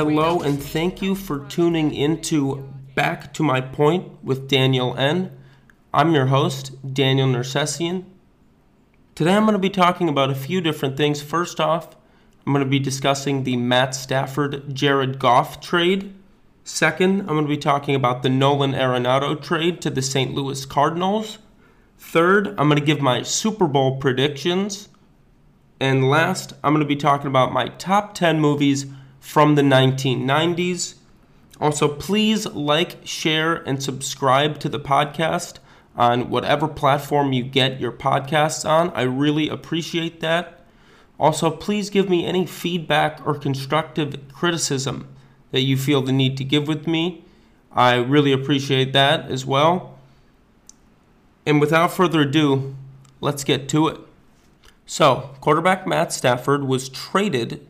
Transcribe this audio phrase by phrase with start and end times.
[0.00, 5.30] hello, and thank you for tuning into Back to My Point with Daniel N.
[5.92, 8.06] I'm your host, Daniel Nersessian.
[9.14, 11.20] Today I'm going to be talking about a few different things.
[11.20, 11.96] First off,
[12.46, 16.14] I'm going to be discussing the Matt Stafford Jared Goff trade.
[16.64, 20.32] Second, I'm going to be talking about the Nolan Arenado trade to the St.
[20.32, 21.36] Louis Cardinals.
[21.98, 24.88] Third, I'm going to give my Super Bowl predictions.
[25.78, 28.86] And last, I'm going to be talking about my top 10 movies
[29.20, 30.94] from the 1990s.
[31.60, 35.58] Also, please like, share, and subscribe to the podcast
[35.94, 38.90] on whatever platform you get your podcasts on.
[38.90, 40.64] I really appreciate that.
[41.18, 45.06] Also, please give me any feedback or constructive criticism
[45.50, 47.24] that you feel the need to give with me.
[47.70, 49.98] I really appreciate that as well.
[51.44, 52.74] And without further ado,
[53.20, 53.98] let's get to it.
[54.86, 57.66] So, quarterback Matt Stafford was traded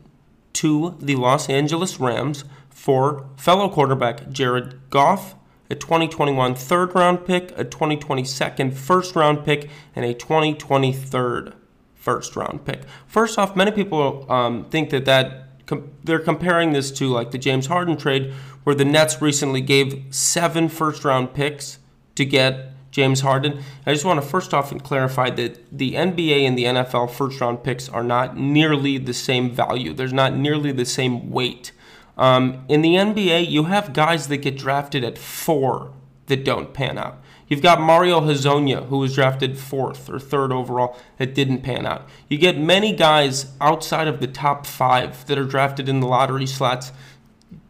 [0.61, 5.33] to the Los Angeles Rams for fellow quarterback Jared Goff,
[5.71, 11.51] a 2021 third round pick, a 2022 first round pick, and a 2023
[11.95, 12.81] first round pick.
[13.07, 17.39] First off, many people um, think that that com- they're comparing this to like the
[17.39, 18.31] James Harden trade,
[18.63, 21.79] where the Nets recently gave seven first round picks
[22.13, 23.63] to get James Harden.
[23.85, 27.39] I just want to first off and clarify that the NBA and the NFL first
[27.41, 29.93] round picks are not nearly the same value.
[29.93, 31.71] There's not nearly the same weight.
[32.17, 35.93] Um, in the NBA, you have guys that get drafted at four
[36.27, 37.21] that don't pan out.
[37.47, 42.07] You've got Mario Hezonja, who was drafted fourth or third overall, that didn't pan out.
[42.29, 46.45] You get many guys outside of the top five that are drafted in the lottery
[46.45, 46.93] slots,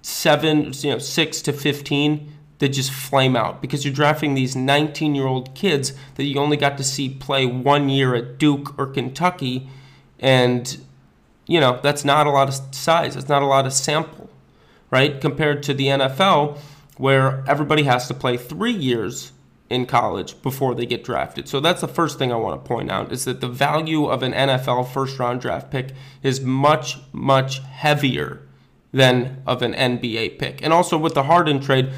[0.04, 2.32] seven, you know, six to fifteen
[2.62, 6.56] that just flame out because you're drafting these 19 year old kids that you only
[6.56, 9.68] got to see play one year at Duke or Kentucky.
[10.20, 10.78] And,
[11.48, 14.30] you know, that's not a lot of size, it's not a lot of sample,
[14.92, 15.20] right?
[15.20, 16.60] Compared to the NFL,
[16.98, 19.32] where everybody has to play three years
[19.68, 21.50] in college before they get drafted.
[21.50, 24.22] So that's the first thing I want to point out is that the value of
[24.22, 28.44] an NFL first round draft pick is much, much heavier
[28.92, 30.62] than of an NBA pick.
[30.62, 31.92] And also with the Harden trade,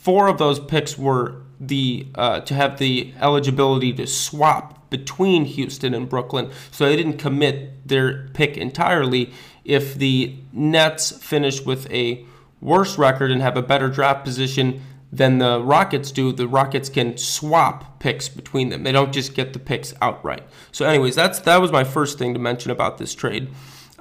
[0.00, 5.92] four of those picks were the uh, to have the eligibility to swap between Houston
[5.92, 9.32] and Brooklyn, so they didn't commit their pick entirely.
[9.64, 12.24] If the Nets finish with a
[12.60, 14.82] worse record and have a better draft position
[15.12, 18.82] than the Rockets do, the Rockets can swap picks between them.
[18.82, 20.44] They don't just get the picks outright.
[20.72, 23.48] So, anyways, that's that was my first thing to mention about this trade.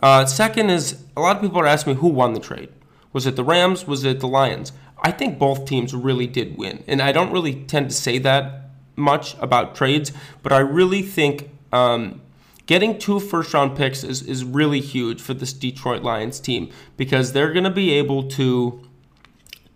[0.01, 2.69] Uh, second is a lot of people are asking me who won the trade.
[3.13, 3.87] Was it the Rams?
[3.87, 4.71] Was it the Lions?
[5.01, 6.83] I think both teams really did win.
[6.87, 11.49] And I don't really tend to say that much about trades, but I really think
[11.71, 12.21] um,
[12.65, 17.33] getting two first round picks is, is really huge for this Detroit Lions team because
[17.33, 18.81] they're going to be able to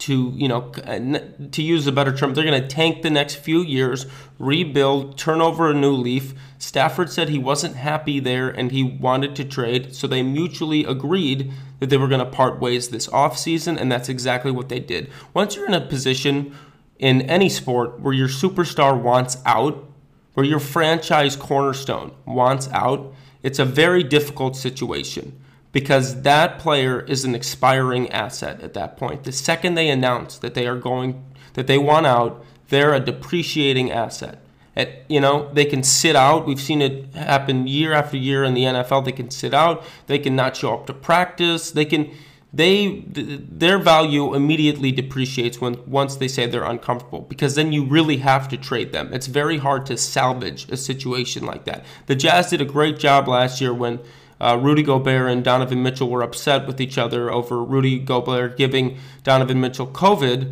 [0.02, 1.20] to you know uh,
[1.52, 4.08] to use a better term they're going to tank the next few years
[4.40, 6.34] rebuild turn over a new leaf.
[6.58, 11.52] Stafford said he wasn't happy there and he wanted to trade so they mutually agreed
[11.80, 15.10] that they were going to part ways this offseason and that's exactly what they did.
[15.36, 16.56] Once you're in a position
[16.98, 19.88] in any sport where your superstar wants out
[20.34, 23.14] where your franchise cornerstone wants out
[23.44, 25.41] it's a very difficult situation
[25.72, 29.24] because that player is an expiring asset at that point.
[29.24, 33.92] The second they announce that they are going that they want out, they're a depreciating
[33.92, 34.40] asset.
[34.76, 36.48] At, you know, they can sit out.
[36.48, 39.04] We've seen it happen year after year in the NFL.
[39.04, 39.84] They can sit out.
[40.08, 41.72] They can not show up to practice.
[41.72, 42.10] They can
[42.54, 48.18] they their value immediately depreciates when once they say they're uncomfortable because then you really
[48.18, 49.14] have to trade them.
[49.14, 51.86] It's very hard to salvage a situation like that.
[52.08, 54.00] The Jazz did a great job last year when
[54.42, 58.98] uh, Rudy Gobert and Donovan Mitchell were upset with each other over Rudy Gobert giving
[59.24, 60.52] Donovan Mitchell COVID,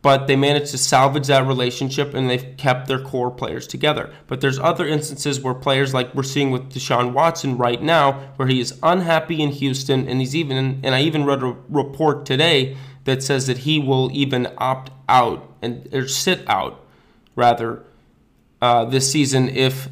[0.00, 4.10] but they managed to salvage that relationship and they've kept their core players together.
[4.26, 8.48] But there's other instances where players like we're seeing with Deshaun Watson right now, where
[8.48, 12.74] he is unhappy in Houston, and he's even and I even read a report today
[13.04, 16.84] that says that he will even opt out and or sit out
[17.34, 17.84] rather
[18.62, 19.90] uh, this season if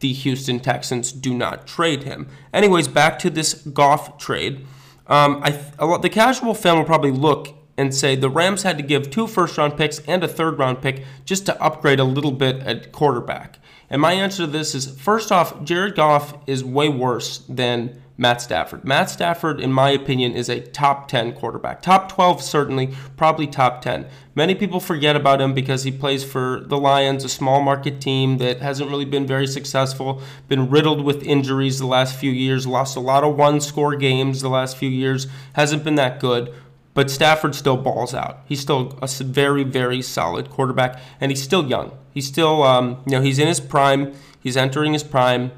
[0.00, 2.28] the Houston Texans do not trade him.
[2.52, 4.64] Anyways, back to this Goff trade.
[5.06, 5.50] Um, I
[5.98, 9.56] the casual fan will probably look and say the Rams had to give two first
[9.56, 13.58] round picks and a third round pick just to upgrade a little bit at quarterback.
[13.88, 18.42] And my answer to this is first off, Jared Goff is way worse than Matt
[18.42, 18.84] Stafford.
[18.84, 21.80] Matt Stafford, in my opinion, is a top 10 quarterback.
[21.80, 24.06] Top 12, certainly, probably top 10.
[24.34, 28.38] Many people forget about him because he plays for the Lions, a small market team
[28.38, 32.96] that hasn't really been very successful, been riddled with injuries the last few years, lost
[32.96, 36.52] a lot of one score games the last few years, hasn't been that good.
[36.94, 38.40] But Stafford still balls out.
[38.46, 41.96] He's still a very, very solid quarterback, and he's still young.
[42.12, 44.12] He's still, um, you know, he's in his prime.
[44.40, 45.52] He's entering his prime.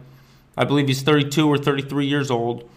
[0.60, 2.68] I believe he's 32 or 33 years old.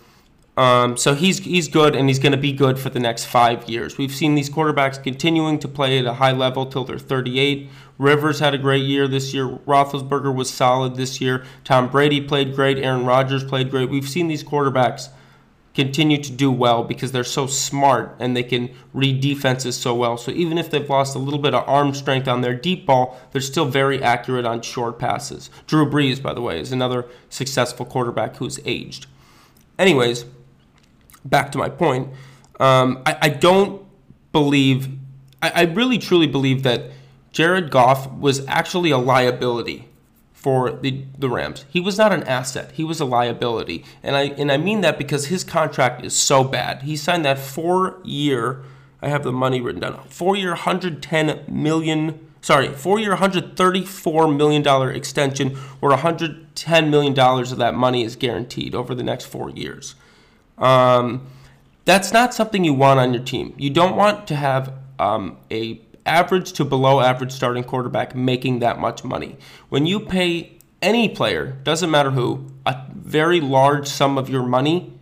[0.56, 3.68] Um, so he's he's good, and he's going to be good for the next five
[3.68, 3.97] years.
[3.97, 7.69] We've seen these quarterbacks continuing to play at a high level till they're 38.
[7.97, 9.50] Rivers had a great year this year.
[9.68, 11.44] Roethlisberger was solid this year.
[11.65, 12.77] Tom Brady played great.
[12.77, 13.89] Aaron Rodgers played great.
[13.89, 15.09] We've seen these quarterbacks
[15.73, 20.17] continue to do well because they're so smart and they can read defenses so well.
[20.17, 23.19] So even if they've lost a little bit of arm strength on their deep ball,
[23.31, 25.49] they're still very accurate on short passes.
[25.65, 29.07] Drew Brees, by the way, is another successful quarterback who's aged.
[29.79, 30.25] Anyways,
[31.25, 32.09] back to my point.
[32.59, 33.83] Um, I, I, don't
[34.31, 34.89] believe,
[35.41, 36.91] I, I really truly believe that
[37.31, 39.87] Jared Goff was actually a liability
[40.44, 41.63] for the, the Rams.
[41.69, 42.74] He was not an asset.
[42.74, 43.86] He was a liability.
[44.04, 46.84] And I and I mean that because his contract is so bad.
[46.84, 48.62] He signed that 4-year
[49.01, 49.94] I have the money written down.
[50.10, 57.74] 4-year 110 million sorry, 4-year 134 million dollar extension where 110 million dollars of that
[57.74, 59.95] money is guaranteed over the next 4 years.
[60.57, 61.25] Um,
[61.86, 63.56] that's not something you want on your team.
[63.57, 68.79] You don't want to have um, a average to below average starting quarterback making that
[68.79, 69.38] much money.
[69.69, 74.94] When you pay any player, doesn't matter who, a very large sum of your money,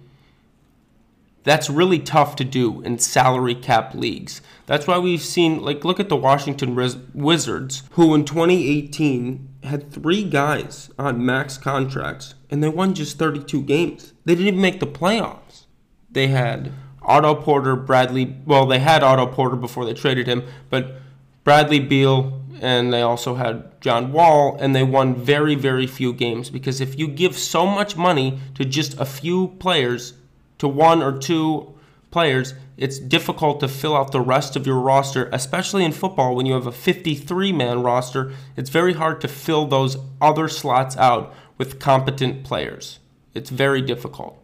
[1.43, 4.41] that's really tough to do in salary cap leagues.
[4.67, 6.75] That's why we've seen, like, look at the Washington
[7.15, 13.63] Wizards, who in 2018 had three guys on max contracts, and they won just 32
[13.63, 14.13] games.
[14.23, 15.65] They didn't even make the playoffs.
[16.11, 16.71] They had
[17.01, 18.35] Otto Porter, Bradley.
[18.45, 20.95] Well, they had Otto Porter before they traded him, but
[21.43, 26.49] Bradley Beal, and they also had John Wall, and they won very, very few games
[26.49, 30.13] because if you give so much money to just a few players,
[30.59, 31.73] to one or two
[32.11, 36.45] players, it's difficult to fill out the rest of your roster, especially in football when
[36.45, 38.31] you have a 53 man roster.
[38.55, 42.99] It's very hard to fill those other slots out with competent players.
[43.33, 44.40] It's very difficult.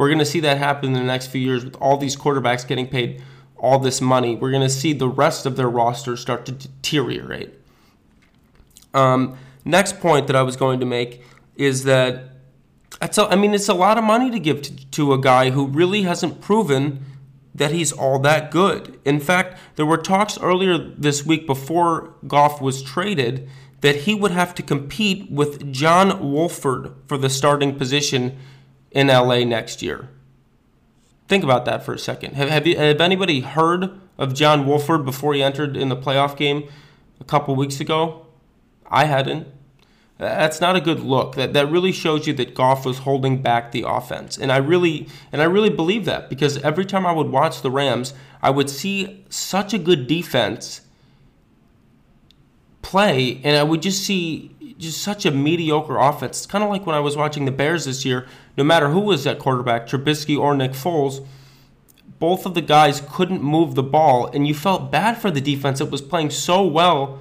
[0.00, 2.66] We're going to see that happen in the next few years with all these quarterbacks
[2.66, 3.22] getting paid
[3.58, 4.34] all this money.
[4.34, 7.52] We're going to see the rest of their roster start to deteriorate.
[8.94, 11.22] Um, next point that I was going to make
[11.54, 12.30] is that
[12.98, 15.50] that's a, I mean it's a lot of money to give to, to a guy
[15.50, 17.04] who really hasn't proven
[17.54, 18.98] that he's all that good.
[19.04, 23.50] In fact, there were talks earlier this week before Goff was traded
[23.82, 28.38] that he would have to compete with John Wolford for the starting position
[28.90, 30.08] in LA next year.
[31.28, 32.34] Think about that for a second.
[32.34, 36.36] Have, have, you, have anybody heard of John Wolford before he entered in the playoff
[36.36, 36.68] game
[37.20, 38.26] a couple weeks ago?
[38.90, 39.46] I hadn't.
[40.18, 41.36] That's not a good look.
[41.36, 44.36] That that really shows you that Goff was holding back the offense.
[44.36, 47.70] And I really and I really believe that because every time I would watch the
[47.70, 50.82] Rams, I would see such a good defense
[52.82, 56.38] play and I would just see just such a mediocre offense.
[56.38, 58.26] It's kind of like when I was watching the Bears this year.
[58.56, 61.24] No matter who was at quarterback, Trubisky or Nick Foles,
[62.18, 65.78] both of the guys couldn't move the ball, and you felt bad for the defense
[65.78, 67.18] that was playing so well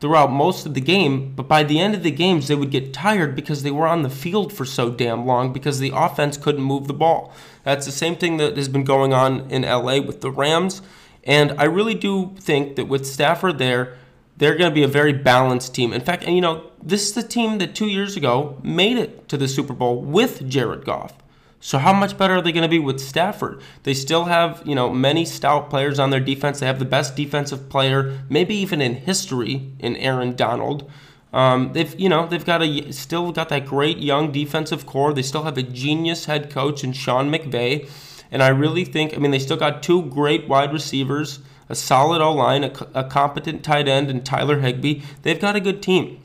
[0.00, 1.32] throughout most of the game.
[1.34, 4.02] But by the end of the games, they would get tired because they were on
[4.02, 7.32] the field for so damn long because the offense couldn't move the ball.
[7.64, 10.80] That's the same thing that has been going on in LA with the Rams.
[11.24, 13.98] And I really do think that with Stafford there,
[14.40, 15.92] they're going to be a very balanced team.
[15.92, 19.28] In fact, and you know, this is the team that two years ago made it
[19.28, 21.12] to the Super Bowl with Jared Goff.
[21.60, 23.60] So how much better are they going to be with Stafford?
[23.82, 26.58] They still have, you know, many stout players on their defense.
[26.58, 30.90] They have the best defensive player, maybe even in history, in Aaron Donald.
[31.34, 35.12] Um, they've, you know, they've got a still got that great young defensive core.
[35.12, 37.90] They still have a genius head coach in Sean McVay,
[38.30, 42.20] and I really think, I mean, they still got two great wide receivers a solid
[42.20, 45.02] O line, a, a competent tight end, and Tyler Higbee.
[45.22, 46.20] They've got a good team.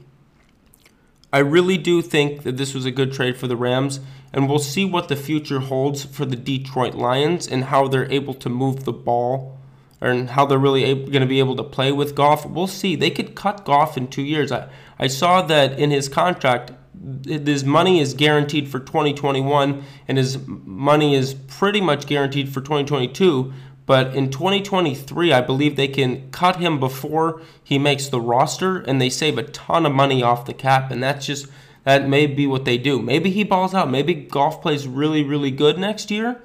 [1.31, 3.99] I really do think that this was a good trade for the Rams,
[4.33, 8.33] and we'll see what the future holds for the Detroit Lions and how they're able
[8.33, 9.57] to move the ball
[10.01, 12.45] and how they're really going to be able to play with Goff.
[12.45, 12.95] We'll see.
[12.95, 14.51] They could cut Goff in two years.
[14.51, 16.71] I, I saw that in his contract,
[17.25, 23.53] his money is guaranteed for 2021, and his money is pretty much guaranteed for 2022.
[23.85, 28.99] But in 2023, I believe they can cut him before he makes the roster, and
[28.99, 30.91] they save a ton of money off the cap.
[30.91, 31.47] And that's just
[31.83, 32.99] that may be what they do.
[32.99, 33.91] Maybe he balls out.
[33.91, 36.41] Maybe Goff plays really, really good next year.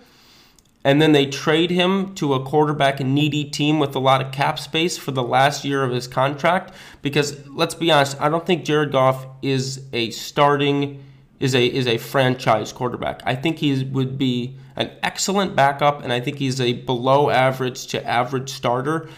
[0.84, 4.58] And then they trade him to a quarterback needy team with a lot of cap
[4.58, 6.72] space for the last year of his contract.
[7.02, 11.02] Because let's be honest, I don't think Jared Goff is a starting
[11.40, 13.22] is a is a franchise quarterback.
[13.24, 17.86] I think he would be an excellent backup, and I think he's a below average
[17.88, 19.08] to average starter.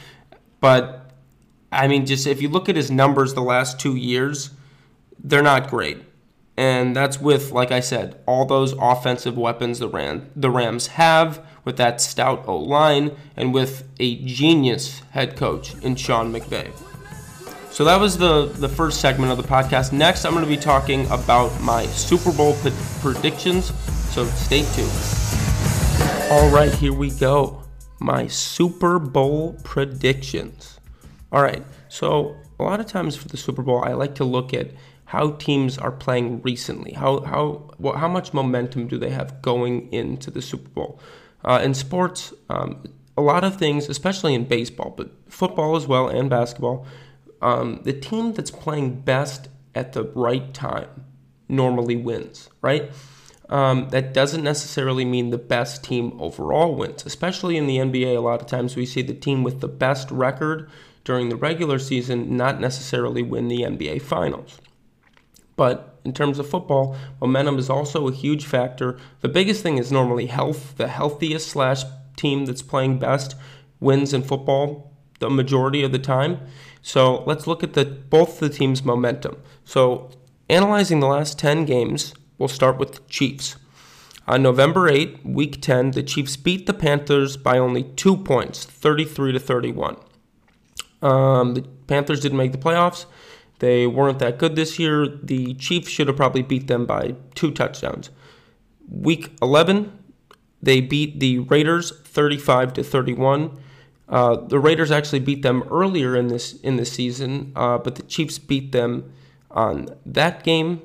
[0.61, 1.11] But
[1.73, 4.51] I mean, just if you look at his numbers the last two years,
[5.19, 5.99] they're not great.
[6.57, 11.45] And that's with, like I said, all those offensive weapons the Ram the Rams have,
[11.65, 16.71] with that stout O line, and with a genius head coach in Sean McVay.
[17.73, 19.93] So that was the, the first segment of the podcast.
[19.93, 23.73] Next, I'm going to be talking about my Super Bowl p- predictions.
[24.13, 24.93] So stay tuned.
[26.31, 27.63] All right, here we go.
[27.99, 30.81] My Super Bowl predictions.
[31.33, 34.53] All right, so a lot of times for the Super Bowl, I like to look
[34.53, 34.73] at
[35.07, 36.93] how teams are playing recently.
[36.93, 41.01] How how well, how much momentum do they have going into the Super Bowl?
[41.43, 42.85] Uh, in sports, um,
[43.17, 46.87] a lot of things, especially in baseball, but football as well and basketball
[47.43, 50.89] um, the team that's playing best at the right time
[51.49, 52.91] normally wins, right?
[53.49, 58.17] Um, that doesn't necessarily mean the best team overall wins, especially in the NBA.
[58.17, 60.71] A lot of times we see the team with the best record
[61.05, 64.59] during the regular season not necessarily win the NBA Finals.
[65.57, 68.99] But in terms of football, momentum is also a huge factor.
[69.21, 70.77] The biggest thing is normally health.
[70.77, 71.83] The healthiest slash
[72.17, 73.35] team that's playing best
[73.81, 76.41] wins in football the majority of the time.
[76.83, 79.37] So let's look at the both the teams' momentum.
[79.65, 80.11] So
[80.51, 83.57] analyzing the last 10 games, we'll start with the Chiefs.
[84.29, 89.33] On November 8, week 10, the Chiefs beat the Panthers by only 2 points, 33
[89.33, 89.97] to 31.
[91.01, 93.07] Um, the Panthers didn't make the playoffs.
[93.59, 95.07] They weren't that good this year.
[95.07, 98.11] The Chiefs should have probably beat them by two touchdowns.
[98.89, 99.93] Week 11,
[100.63, 103.59] they beat the Raiders 35 to 31.
[104.13, 108.03] Uh, the Raiders actually beat them earlier in this in this season, uh, but the
[108.03, 109.11] Chiefs beat them
[109.51, 110.83] on that game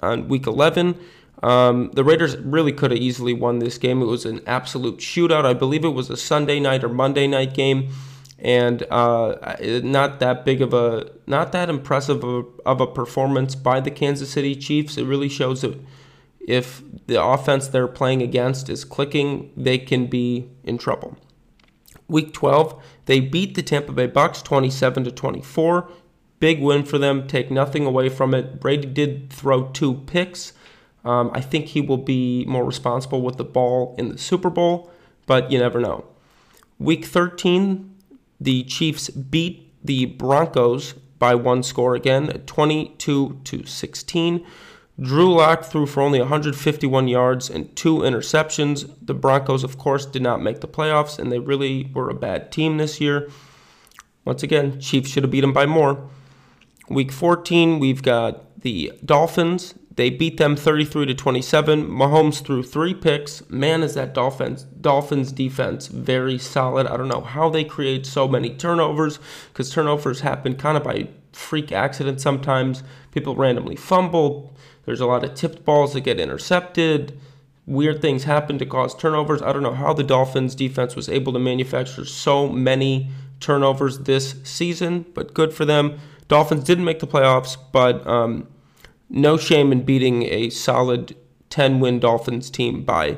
[0.00, 0.98] on Week 11.
[1.42, 4.00] Um, the Raiders really could have easily won this game.
[4.00, 5.44] It was an absolute shootout.
[5.44, 7.90] I believe it was a Sunday night or Monday night game,
[8.38, 13.54] and uh, not that big of a, not that impressive of a, of a performance
[13.54, 14.96] by the Kansas City Chiefs.
[14.96, 15.78] It really shows that
[16.40, 21.18] if the offense they're playing against is clicking, they can be in trouble.
[22.10, 25.88] Week 12, they beat the Tampa Bay Bucks 27 to 24.
[26.40, 27.26] Big win for them.
[27.26, 28.60] Take nothing away from it.
[28.60, 30.52] Brady did throw two picks.
[31.04, 34.90] Um, I think he will be more responsible with the ball in the Super Bowl,
[35.26, 36.04] but you never know.
[36.78, 37.94] Week 13,
[38.40, 44.46] the Chiefs beat the Broncos by one score again, 22 to 16.
[45.00, 48.94] Drew Lock threw for only 151 yards and two interceptions.
[49.00, 52.52] The Broncos, of course, did not make the playoffs, and they really were a bad
[52.52, 53.30] team this year.
[54.24, 56.08] Once again, Chiefs should have beat them by more.
[56.88, 59.74] Week 14, we've got the Dolphins.
[59.96, 61.88] They beat them 33 to 27.
[61.88, 63.48] Mahomes threw three picks.
[63.48, 66.86] Man, is that Dolphins Dolphins defense very solid.
[66.86, 69.18] I don't know how they create so many turnovers
[69.52, 72.82] because turnovers happen kind of by freak accidents sometimes.
[73.12, 77.18] People randomly fumble there's a lot of tipped balls that get intercepted.
[77.66, 79.42] Weird things happen to cause turnovers.
[79.42, 83.08] I don't know how the Dolphins defense was able to manufacture so many
[83.38, 86.00] turnovers this season, but good for them.
[86.28, 88.48] Dolphins didn't make the playoffs, but um,
[89.08, 91.16] no shame in beating a solid
[91.50, 93.16] 10 win Dolphins team by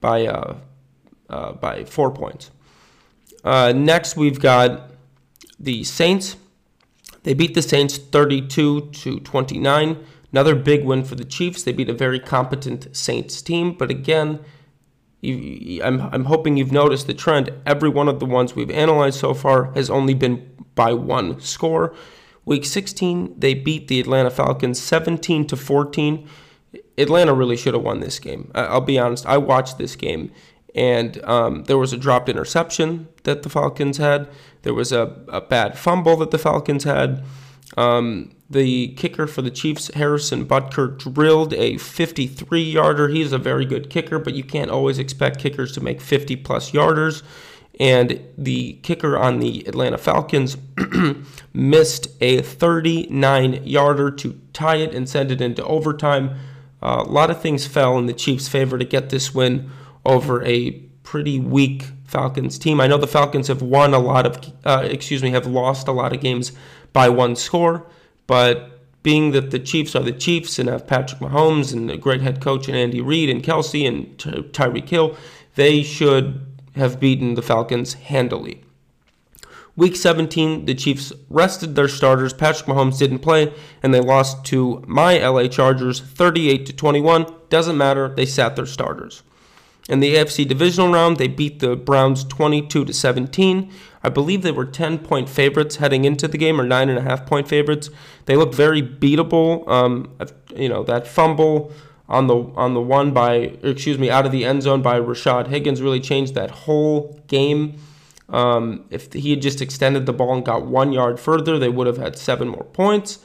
[0.00, 0.56] by uh,
[1.30, 2.50] uh, by four points.
[3.44, 4.90] Uh, next, we've got
[5.58, 6.36] the Saints.
[7.22, 10.04] They beat the Saints 32 to 29.
[10.32, 11.62] Another big win for the Chiefs.
[11.62, 14.40] They beat a very competent Saints team, but again,
[15.24, 17.50] I'm, I'm hoping you've noticed the trend.
[17.64, 21.94] Every one of the ones we've analyzed so far has only been by one score.
[22.44, 26.28] Week 16, they beat the Atlanta Falcons 17 to 14.
[26.98, 28.50] Atlanta really should have won this game.
[28.54, 29.26] I'll be honest.
[29.26, 30.32] I watched this game,
[30.74, 34.28] and um, there was a dropped interception that the Falcons had.
[34.62, 37.22] There was a, a bad fumble that the Falcons had.
[37.76, 43.08] Um, the kicker for the Chiefs, Harrison Butker, drilled a 53 yarder.
[43.08, 46.72] He's a very good kicker, but you can't always expect kickers to make 50 plus
[46.72, 47.22] yarders.
[47.80, 50.58] And the kicker on the Atlanta Falcons
[51.54, 56.36] missed a 39 yarder to tie it and send it into overtime.
[56.82, 59.70] Uh, a lot of things fell in the Chiefs' favor to get this win
[60.04, 62.80] over a pretty weak Falcons team.
[62.80, 65.92] I know the Falcons have won a lot of, uh, excuse me, have lost a
[65.92, 66.52] lot of games
[66.92, 67.86] by one score
[68.26, 72.20] but being that the Chiefs are the Chiefs and have Patrick Mahomes and a great
[72.22, 75.16] head coach and Andy Reid and Kelce and Ty- Tyreek Hill,
[75.54, 78.62] they should have beaten the Falcons handily.
[79.74, 82.32] Week 17, the Chiefs rested their starters.
[82.32, 87.26] Patrick Mahomes didn't play, and they lost to my LA Chargers 38 to 21.
[87.48, 89.22] Doesn't matter, they sat their starters.
[89.88, 93.70] In the AFC divisional round, they beat the Browns 22 to 17.
[94.04, 97.02] I believe they were 10 point favorites heading into the game, or nine and a
[97.02, 97.90] half point favorites.
[98.26, 99.66] They looked very beatable.
[99.68, 100.12] Um,
[100.54, 101.72] you know that fumble
[102.08, 105.48] on the on the one by excuse me out of the end zone by Rashard
[105.48, 107.78] Higgins really changed that whole game.
[108.28, 111.86] Um, if he had just extended the ball and got one yard further, they would
[111.86, 113.18] have had seven more points.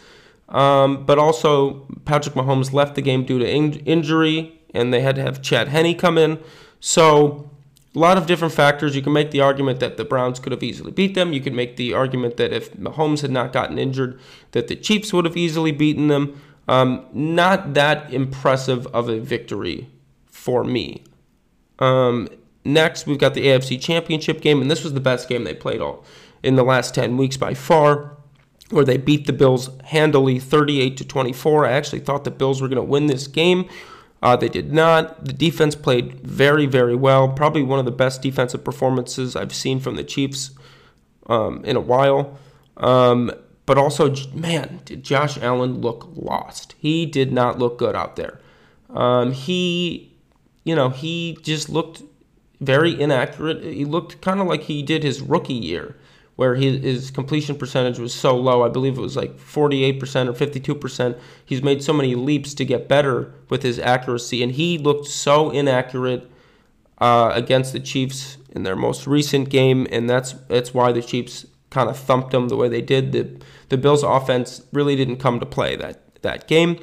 [0.49, 5.15] Um, but also, Patrick Mahomes left the game due to in- injury, and they had
[5.15, 6.39] to have Chad Henne come in.
[6.79, 7.49] So,
[7.95, 8.95] a lot of different factors.
[8.95, 11.33] You can make the argument that the Browns could have easily beat them.
[11.33, 14.19] You can make the argument that if Mahomes had not gotten injured,
[14.51, 16.39] that the Chiefs would have easily beaten them.
[16.67, 19.89] Um, not that impressive of a victory
[20.27, 21.03] for me.
[21.79, 22.27] Um,
[22.63, 25.81] next, we've got the AFC Championship game, and this was the best game they played
[25.81, 26.03] all
[26.43, 28.17] in the last 10 weeks by far
[28.69, 31.65] where they beat the Bills handily 38 to 24.
[31.65, 33.67] I actually thought the Bills were going to win this game.
[34.21, 35.25] Uh, they did not.
[35.25, 37.29] The defense played very, very well.
[37.29, 40.51] Probably one of the best defensive performances I've seen from the Chiefs
[41.27, 42.37] um, in a while.
[42.77, 43.31] Um,
[43.65, 46.73] but also, man, did Josh Allen look lost?
[46.79, 48.39] He did not look good out there.
[48.89, 50.15] Um, he,
[50.63, 52.01] you know, he just looked
[52.61, 53.63] very inaccurate.
[53.63, 55.95] He looked kind of like he did his rookie year
[56.37, 58.63] where his, his completion percentage was so low.
[58.63, 61.19] I believe it was like 48% or 52%.
[61.43, 65.49] He's made so many leaps to get better with his accuracy, and he looked so
[65.49, 66.29] inaccurate
[66.99, 71.45] uh, against the Chiefs in their most recent game, and that's that's why the Chiefs
[71.69, 73.11] kind of thumped them the way they did.
[73.11, 76.79] The the Bills' offense really didn't come to play that that game,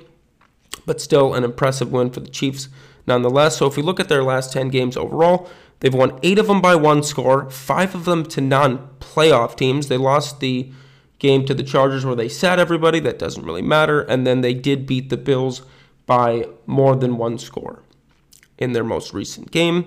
[0.84, 2.68] but still an impressive win for the Chiefs
[3.06, 3.56] nonetheless.
[3.56, 5.48] So if we look at their last 10 games overall,
[5.80, 9.88] They've won eight of them by one score, five of them to non playoff teams.
[9.88, 10.72] They lost the
[11.18, 13.00] game to the Chargers where they sat everybody.
[13.00, 14.00] That doesn't really matter.
[14.02, 15.62] And then they did beat the Bills
[16.06, 17.82] by more than one score
[18.58, 19.86] in their most recent game.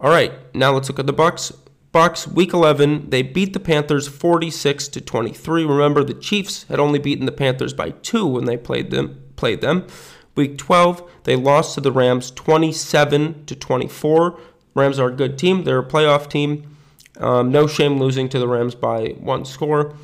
[0.00, 1.52] All right, now let's look at the Bucks.
[1.92, 5.64] Bucks week 11, they beat the Panthers 46 to 23.
[5.64, 9.60] Remember the Chiefs had only beaten the Panthers by 2 when they played them played
[9.60, 9.84] them.
[10.36, 14.38] Week 12, they lost to the Rams 27 to 24.
[14.74, 15.64] Rams are a good team.
[15.64, 16.76] They're a playoff team.
[17.18, 19.96] Um, no shame losing to the Rams by one score.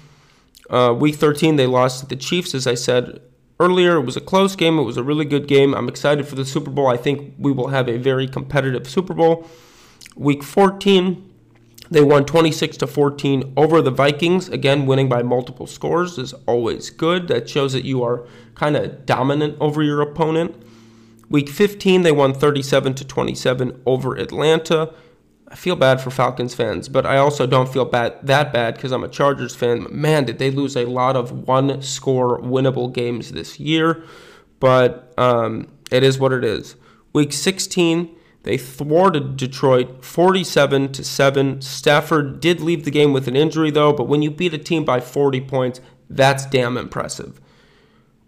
[0.69, 3.21] Uh, week 13, they lost to the Chiefs, as I said
[3.59, 3.97] earlier.
[3.97, 4.79] It was a close game.
[4.79, 5.75] It was a really good game.
[5.75, 6.87] I'm excited for the Super Bowl.
[6.87, 9.47] I think we will have a very competitive Super Bowl.
[10.15, 11.25] Week 14,
[11.91, 14.49] they won 26 to 14 over the Vikings.
[14.49, 17.29] Again, winning by multiple scores is always good.
[17.29, 20.55] That shows that you are kind of dominant over your opponent.
[21.31, 24.95] Week 15, they won 37 to 27 over Atlanta.
[25.51, 28.93] I feel bad for Falcons fans, but I also don't feel bad that bad because
[28.93, 29.87] I'm a Chargers fan.
[29.91, 34.03] Man, did they lose a lot of one-score winnable games this year?
[34.61, 36.77] But um, it is what it is.
[37.13, 41.63] Week 16, they thwarted Detroit 47 to 7.
[41.63, 44.85] Stafford did leave the game with an injury though, but when you beat a team
[44.85, 47.41] by 40 points, that's damn impressive.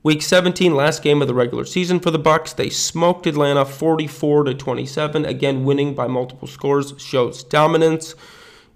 [0.03, 4.45] Week 17, last game of the regular season for the Bucks, they smoked Atlanta 44
[4.45, 5.27] to 27.
[5.27, 8.15] Again, winning by multiple scores shows dominance.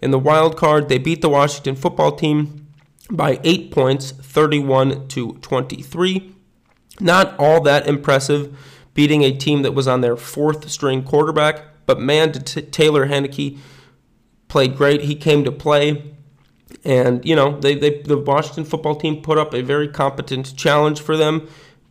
[0.03, 2.67] In the wild card, they beat the Washington football team
[3.11, 6.35] by 8 points, 31 to 23.
[7.01, 8.55] Not all that impressive
[8.93, 13.59] beating a team that was on their fourth string quarterback, but man, did Taylor Heinicke
[14.49, 15.03] played great.
[15.03, 16.14] He came to play.
[16.85, 21.01] And you know, they, they the Washington football team put up a very competent challenge
[21.01, 21.49] for them.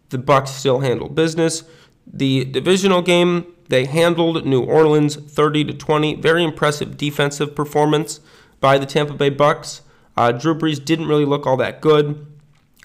[0.10, 1.64] The Bucks still handled business.
[2.06, 6.16] The divisional game, they handled New Orleans 30 to 20.
[6.16, 8.20] Very impressive defensive performance
[8.60, 9.82] by the Tampa Bay Bucks.
[10.16, 12.28] Uh, Drew Brees didn't really look all that good,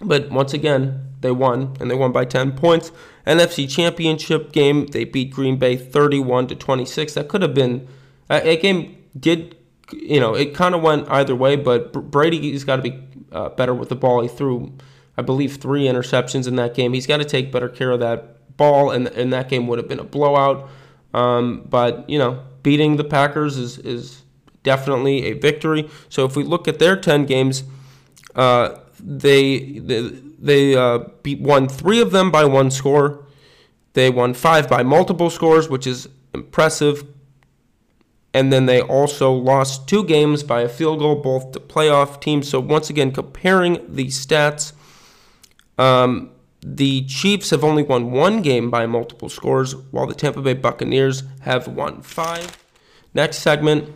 [0.00, 2.90] but once again, they won, and they won by 10 points.
[3.26, 7.12] NFC Championship game, they beat Green Bay 31 to 26.
[7.14, 7.86] That could have been
[8.30, 9.56] a game did
[9.92, 13.74] you know, it kind of went either way, but Brady's got to be uh, better
[13.74, 14.22] with the ball.
[14.22, 14.72] He threw,
[15.16, 16.92] I believe, three interceptions in that game.
[16.92, 19.88] He's got to take better care of that ball, and, and that game would have
[19.88, 20.68] been a blowout.
[21.14, 24.22] Um, but, you know, beating the Packers is, is
[24.62, 25.88] definitely a victory.
[26.08, 27.64] So if we look at their 10 games,
[28.34, 30.00] uh, they they,
[30.38, 33.24] they uh, beat won three of them by one score.
[33.94, 37.04] They won five by multiple scores, which is impressive
[38.34, 42.48] and then they also lost two games by a field goal, both to playoff teams.
[42.48, 44.72] So once again, comparing the stats,
[45.78, 50.54] um, the Chiefs have only won one game by multiple scores, while the Tampa Bay
[50.54, 52.62] Buccaneers have won five.
[53.14, 53.92] Next segment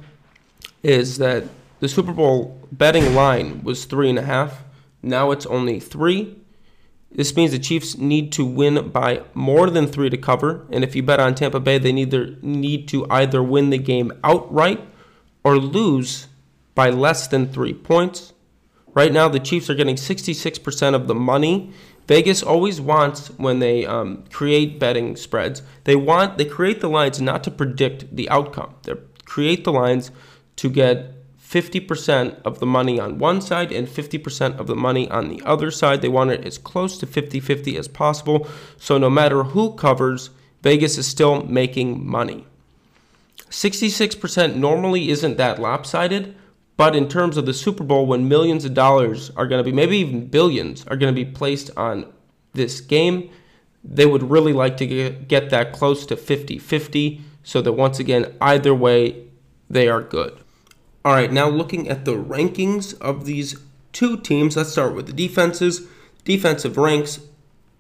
[0.83, 1.45] is that
[1.81, 4.63] the Super Bowl betting line was three and a half.
[5.03, 6.39] Now it's only three.
[7.15, 10.67] This means the Chiefs need to win by more than three to cover.
[10.71, 14.13] And if you bet on Tampa Bay, they neither need to either win the game
[14.25, 14.81] outright
[15.45, 16.29] or lose
[16.75, 18.33] by less than three points.
[18.95, 21.73] Right now, the Chiefs are getting 66% of the money.
[22.07, 27.21] Vegas always wants when they um, create betting spreads, they want they create the lines
[27.21, 28.75] not to predict the outcome.
[28.83, 28.95] They
[29.25, 30.11] create the lines
[30.57, 31.15] to get
[31.53, 35.71] 50% of the money on one side and 50% of the money on the other
[35.71, 36.01] side.
[36.01, 38.49] They want it as close to 50 50 as possible.
[38.79, 40.31] So no matter who covers,
[40.63, 42.47] Vegas is still making money.
[43.51, 46.35] 66% normally isn't that lopsided,
[46.79, 49.77] but in terms of the Super Bowl, when millions of dollars are going to be,
[49.77, 52.11] maybe even billions, are going to be placed on
[52.55, 53.31] this game,
[53.85, 58.35] they would really like to get, that close to 50 50 so that once again,
[58.41, 59.27] either way,
[59.69, 60.42] they are good.
[61.05, 63.57] All right, now looking at the rankings of these
[63.93, 65.89] two teams, let's start with the defenses.
[66.25, 67.21] Defensive ranks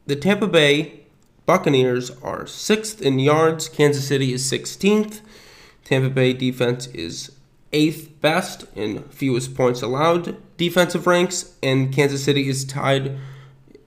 [0.06, 1.00] the Tampa Bay
[1.46, 5.20] Buccaneers are sixth in yards, Kansas City is 16th.
[5.84, 7.32] Tampa Bay defense is
[7.72, 13.18] eighth best in fewest points allowed defensive ranks, and Kansas City is tied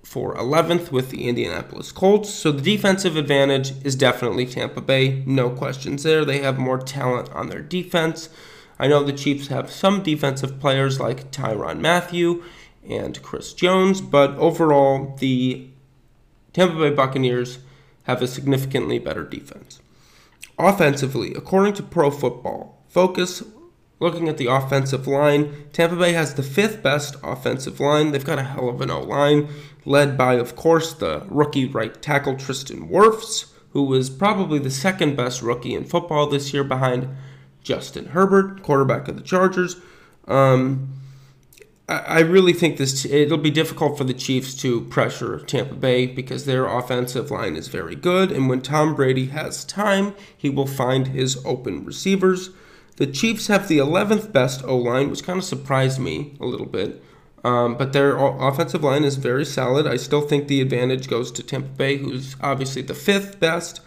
[0.03, 2.29] for 11th with the Indianapolis Colts.
[2.29, 5.23] So the defensive advantage is definitely Tampa Bay.
[5.25, 6.23] No questions there.
[6.23, 8.29] They have more talent on their defense.
[8.77, 12.43] I know the Chiefs have some defensive players like Tyrann Mathieu
[12.87, 15.67] and Chris Jones, but overall, the
[16.53, 17.59] Tampa Bay Buccaneers
[18.03, 19.81] have a significantly better defense.
[20.57, 23.43] Offensively, according to Pro Football Focus,
[23.99, 28.11] looking at the offensive line, Tampa Bay has the fifth best offensive line.
[28.11, 29.49] They've got a hell of an O line,
[29.85, 35.17] led by, of course, the rookie right tackle Tristan Wirfs, who was probably the second
[35.17, 37.09] best rookie in football this year behind
[37.65, 39.75] Justin Herbert, quarterback of the Chargers.
[40.27, 40.93] Um,
[41.89, 46.05] I, I really think this it'll be difficult for the Chiefs to pressure Tampa Bay
[46.05, 50.67] because their offensive line is very good, and when Tom Brady has time, he will
[50.67, 52.51] find his open receivers.
[52.97, 56.67] The Chiefs have the 11th best O line, which kind of surprised me a little
[56.67, 57.03] bit.
[57.43, 59.85] Um, but their offensive line is very solid.
[59.85, 63.81] I still think the advantage goes to Tampa Bay, who's obviously the fifth best.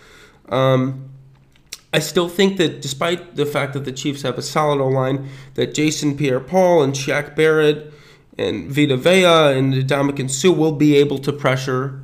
[0.49, 1.08] Um,
[1.93, 5.29] I still think that despite the fact that the Chiefs have a solid O line,
[5.55, 7.93] that Jason Pierre Paul and Shaq Barrett
[8.37, 12.03] and Vita Vea and Ndamukong Suh will be able to pressure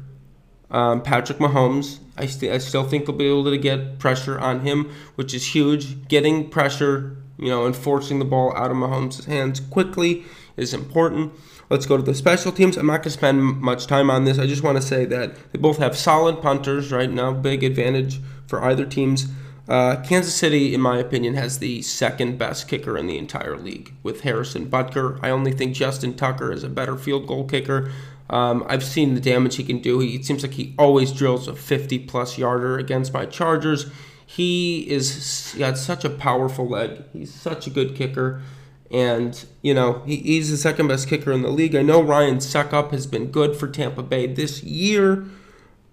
[0.71, 1.99] um, Patrick Mahomes.
[2.17, 5.55] I, st- I still think they'll be able to get pressure on him, which is
[5.55, 6.09] huge.
[6.09, 10.25] Getting pressure, you know, and forcing the ball out of Mahomes' hands quickly
[10.57, 11.33] is important.
[11.71, 12.77] Let's go to the special teams.
[12.77, 14.39] I'm not going to spend much time on this.
[14.39, 18.21] I just want to say that they both have solid punters right now, big advantage
[18.47, 19.27] for either teams.
[19.67, 23.95] Uh, Kansas City, in my opinion, has the second best kicker in the entire league
[24.03, 25.19] with Harrison Butker.
[25.23, 27.91] I only think Justin Tucker is a better field goal kicker.
[28.29, 30.01] Um, I've seen the damage he can do.
[30.01, 33.91] He, it seems like he always drills a 50 plus yarder against my Chargers.
[34.27, 37.05] He is he got such a powerful leg.
[37.13, 38.43] He's such a good kicker.
[38.91, 41.75] And, you know, he, he's the second best kicker in the league.
[41.75, 45.25] I know Ryan Succop has been good for Tampa Bay this year,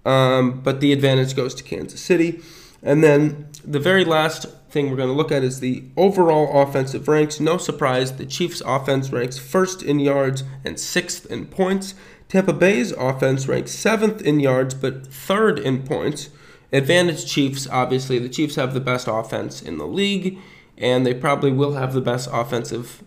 [0.05, 2.41] um, but the advantage goes to Kansas City.
[2.83, 7.07] And then the very last thing we're going to look at is the overall offensive
[7.07, 7.39] ranks.
[7.39, 11.93] No surprise, the Chiefs' offense ranks first in yards and sixth in points.
[12.29, 16.29] Tampa Bay's offense ranks seventh in yards but third in points.
[16.71, 18.17] Advantage Chiefs, obviously.
[18.17, 20.37] The Chiefs have the best offense in the league,
[20.77, 23.03] and they probably will have the best offensive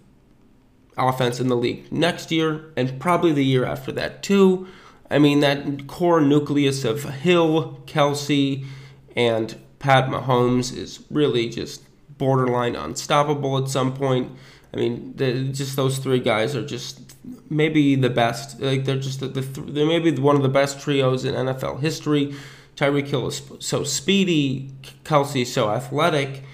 [0.97, 4.69] offense in the league next year and probably the year after that too.
[5.11, 8.65] I mean that core nucleus of Hill, Kelce,
[9.17, 11.83] and Pat Mahomes is really just
[12.17, 14.33] borderline unstoppable at some point.
[14.73, 17.15] I mean, the, just those three guys are just
[17.51, 18.59] maybe the best.
[18.63, 22.35] Like they're just the, the they're maybe one of the best trios in NFL history.
[22.77, 24.73] Tyreek Hill is so speedy,
[25.05, 26.45] Kelce is so athletic,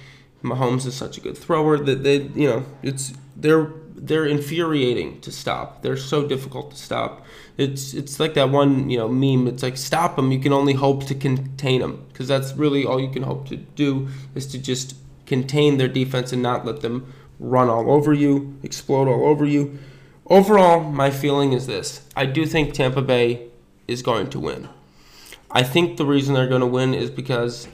[0.43, 5.31] Mahomes is such a good thrower that they you know it's they're they're infuriating to
[5.31, 5.83] stop.
[5.83, 7.25] They're so difficult to stop.
[7.61, 9.47] It's it's like that one you know meme.
[9.47, 10.33] It's like stop them.
[10.33, 13.57] You can only hope to contain them because that's really all you can hope to
[13.57, 14.97] do is to just
[15.27, 19.79] contain their defense and not let them run all over you, explode all over you.
[20.27, 23.49] Overall, my feeling is this: I do think Tampa Bay
[23.87, 24.71] is going to win.
[25.51, 27.69] I think the reason they're going to win is because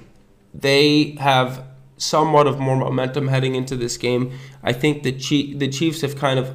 [0.52, 1.62] they have
[1.96, 4.32] somewhat of more momentum heading into this game.
[4.64, 6.54] I think the Chief, the Chiefs have kind of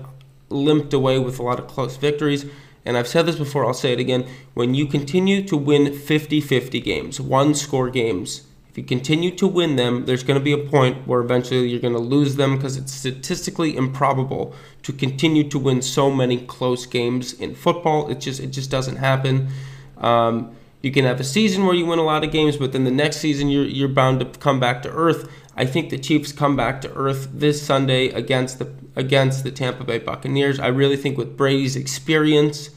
[0.49, 2.45] limped away with a lot of close victories,
[2.85, 4.27] and I've said this before, I'll say it again.
[4.53, 9.47] When you continue to win 50 50 games, one score games, if you continue to
[9.47, 12.55] win them, there's going to be a point where eventually you're going to lose them
[12.55, 18.09] because it's statistically improbable to continue to win so many close games in football.
[18.09, 19.49] It just it just doesn't happen.
[19.97, 22.85] Um, you can have a season where you win a lot of games, but then
[22.85, 25.29] the next season you're you're bound to come back to earth.
[25.61, 29.83] I think the Chiefs come back to earth this Sunday against the against the Tampa
[29.83, 30.59] Bay Buccaneers.
[30.59, 32.71] I really think with Brady's experience,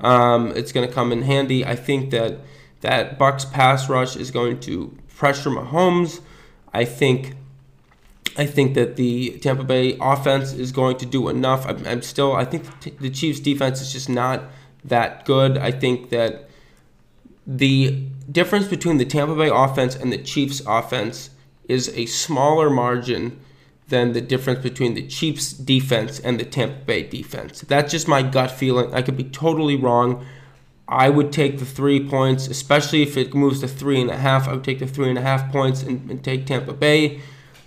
[0.00, 1.64] um, it's going to come in handy.
[1.64, 2.40] I think that
[2.82, 6.20] that Bucks pass rush is going to pressure Mahomes.
[6.74, 7.36] I think
[8.36, 11.66] I think that the Tampa Bay offense is going to do enough.
[11.66, 12.64] I'm, I'm still I think
[13.00, 14.42] the Chiefs defense is just not
[14.84, 15.56] that good.
[15.56, 16.50] I think that
[17.46, 21.30] the difference between the Tampa Bay offense and the Chiefs offense
[21.68, 23.40] is a smaller margin
[23.88, 27.60] than the difference between the Chiefs defense and the Tampa Bay defense.
[27.62, 28.92] That's just my gut feeling.
[28.92, 30.26] I could be totally wrong.
[30.88, 34.48] I would take the three points, especially if it moves to three and a half.
[34.48, 37.20] I would take the three and a half points and, and take Tampa Bay.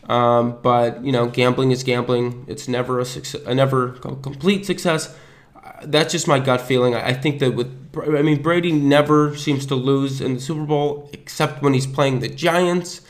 [0.10, 2.46] Um, but you know, gambling is gambling.
[2.48, 5.16] It's never a success, a never complete success.
[5.56, 6.96] Uh, that's just my gut feeling.
[6.96, 11.10] I think that with, I mean, Brady never seems to lose in the Super Bowl
[11.14, 13.02] except when he's playing the Giants,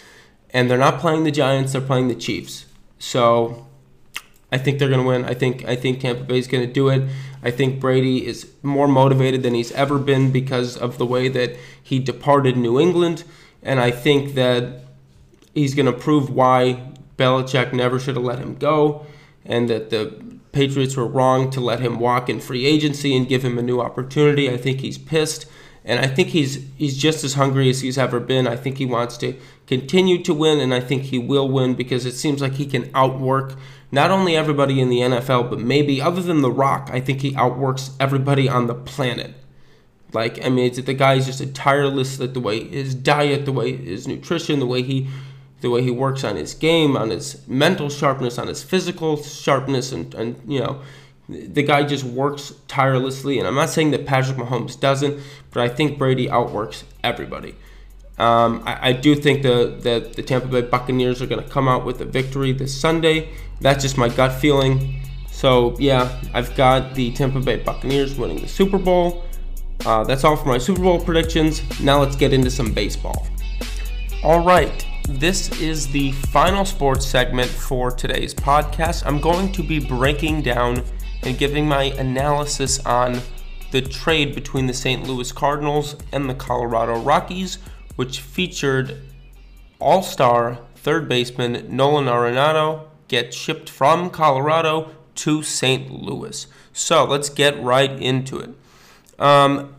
[0.52, 1.74] and they're not playing the Giants.
[1.74, 2.66] They're playing the Chiefs.
[2.98, 3.68] So
[4.52, 5.26] I think they're going to win.
[5.26, 7.08] I think I think Tampa Bay is going to do it.
[7.44, 11.56] I think Brady is more motivated than he's ever been because of the way that
[11.82, 13.24] he departed New England,
[13.64, 14.84] and I think that
[15.54, 19.06] he's going to prove why Belichick never should have let him go,
[19.46, 23.46] and that the Patriots were wrong to let him walk in free agency and give
[23.46, 24.50] him a new opportunity.
[24.50, 25.46] I think he's pissed,
[25.86, 28.48] and I think he's he's just as hungry as he's ever been.
[28.48, 29.36] I think he wants to
[29.68, 32.90] continue to win, and I think he will win because it seems like he can
[32.94, 33.56] outwork
[33.92, 37.36] not only everybody in the NFL, but maybe other than The Rock, I think he
[37.36, 39.34] outworks everybody on the planet.
[40.12, 43.52] Like, I mean, the guy is just a tireless, like the way his diet, the
[43.52, 45.08] way his nutrition, the way he,
[45.62, 49.92] the way he works on his game, on his mental sharpness, on his physical sharpness,
[49.92, 50.82] and and you know,
[51.28, 53.38] the guy just works tirelessly.
[53.38, 57.56] And I'm not saying that Patrick Mahomes doesn't, but I think Brady outworks everybody.
[58.18, 61.70] Um, I, I, do think the, the, the Tampa Bay Buccaneers are going to come
[61.70, 63.30] out with a victory this Sunday.
[63.62, 65.00] That's just my gut feeling.
[65.32, 69.24] So, yeah, I've got the Tampa Bay Buccaneers winning the Super Bowl.
[69.86, 71.80] Uh, that's all for my Super Bowl predictions.
[71.80, 73.26] Now let's get into some baseball.
[74.22, 79.06] All right, this is the final sports segment for today's podcast.
[79.06, 80.84] I'm going to be breaking down
[81.24, 83.22] and giving my analysis on
[83.72, 85.08] the trade between the St.
[85.08, 87.60] Louis Cardinals and the Colorado Rockies
[88.00, 89.02] which featured
[89.80, 95.92] all star third baseman Nolan Arenado get shipped from Colorado to St.
[95.92, 96.48] Louis.
[96.72, 98.52] So let's get right into it.
[99.20, 99.76] Um,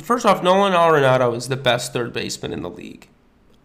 [0.00, 3.08] first off, Nolan Arenado is the best third baseman in the league.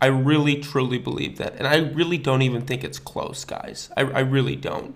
[0.02, 1.56] I really, truly believe that.
[1.58, 3.92] And I really don't even think it's close, guys.
[3.96, 4.96] I, I really don't.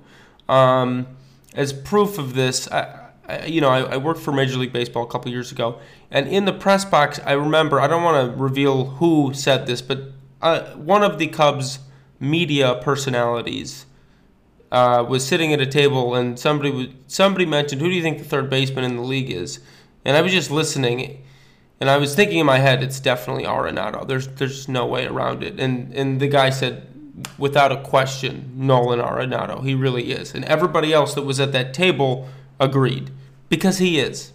[0.49, 1.05] Um,
[1.53, 3.04] as proof of this, I,
[3.47, 5.79] You know, I, I, worked for Major League Baseball a couple years ago,
[6.11, 9.81] and in the press box, I remember I don't want to reveal who said this,
[9.81, 10.11] but
[10.41, 11.79] uh, one of the Cubs
[12.19, 13.87] media personalities
[14.71, 18.19] uh, was sitting at a table, and somebody was, somebody mentioned, "Who do you think
[18.19, 19.59] the third baseman in the league is?"
[20.03, 21.23] And I was just listening,
[21.79, 24.07] and I was thinking in my head, "It's definitely Arenado.
[24.07, 26.87] There's there's no way around it." And and the guy said,
[27.37, 29.63] without a question, Nolan Arenado.
[29.63, 32.27] He really is, and everybody else that was at that table
[32.59, 33.11] agreed
[33.49, 34.31] because he is.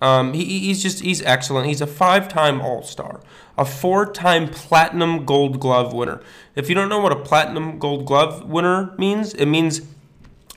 [0.00, 1.68] Um, he, he's just he's excellent.
[1.68, 3.20] He's a five-time All-Star,
[3.56, 6.20] a four-time Platinum Gold Glove winner.
[6.56, 9.82] If you don't know what a Platinum Gold Glove winner means, it means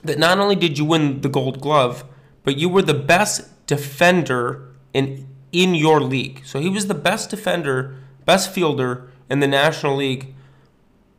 [0.03, 2.03] that not only did you win the Gold Glove,
[2.43, 6.41] but you were the best defender in in your league.
[6.45, 7.95] So he was the best defender,
[8.25, 10.33] best fielder in the National League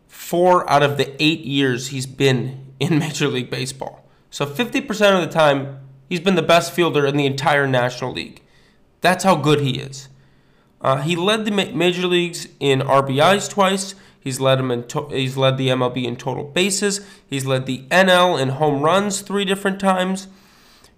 [0.08, 4.05] four out of the eight years he's been in Major League Baseball.
[4.36, 5.78] So 50% of the time,
[6.10, 8.42] he's been the best fielder in the entire National League.
[9.00, 10.10] That's how good he is.
[10.82, 13.94] Uh, he led the major leagues in RBIs twice.
[14.20, 17.00] He's led him in to- he's led the MLB in total bases.
[17.26, 20.28] He's led the NL in home runs three different times.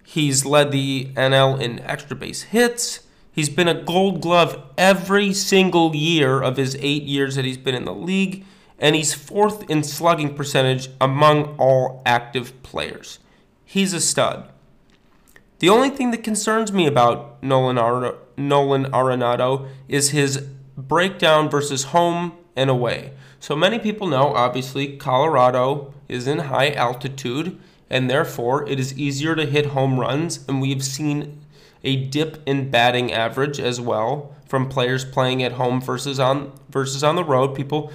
[0.05, 3.07] He's led the NL in extra base hits.
[3.31, 7.77] He's been a Gold Glove every single year of his eight years that he's been
[7.77, 8.45] in the league,
[8.81, 13.21] and he's fourth in slugging percentage among all active players.
[13.71, 14.49] He's a stud.
[15.59, 20.39] The only thing that concerns me about Nolan, Ar- Nolan Arenado is his
[20.75, 23.13] breakdown versus home and away.
[23.41, 29.37] So many people know, obviously, Colorado is in high altitude, and therefore it is easier
[29.37, 30.47] to hit home runs.
[30.49, 31.39] And we've seen
[31.85, 37.05] a dip in batting average as well from players playing at home versus on versus
[37.05, 37.55] on the road.
[37.55, 37.93] People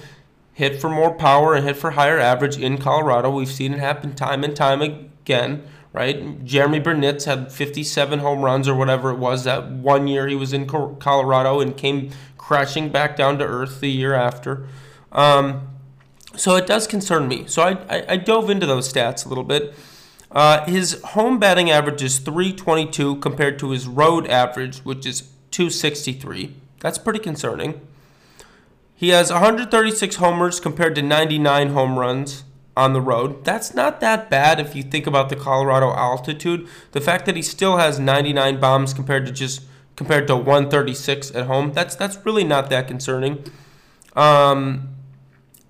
[0.52, 3.28] hit for more power and hit for higher average in Colorado.
[3.28, 6.44] We've seen it happen time and time again, right?
[6.44, 10.52] Jeromy Burnitz had 57 home runs or whatever it was that one year he was
[10.52, 14.66] in Colorado and came crashing back down to earth the year after.
[15.12, 15.68] Um,
[16.36, 17.46] so it does concern me.
[17.46, 19.74] So I, I, I dove into those stats a little bit.
[20.30, 26.54] Uh, his home batting average is 322 compared to his road average, which is 263.
[26.80, 27.80] That's pretty concerning.
[28.94, 32.44] He has 136 homers compared to 99 home runs
[32.76, 33.44] on the road.
[33.44, 36.68] That's not that bad if you think about the Colorado altitude.
[36.92, 39.62] The fact that he still has 99 bombs compared to just
[39.96, 43.44] compared to 136 at home, that's that's really not that concerning.
[44.16, 44.94] Um,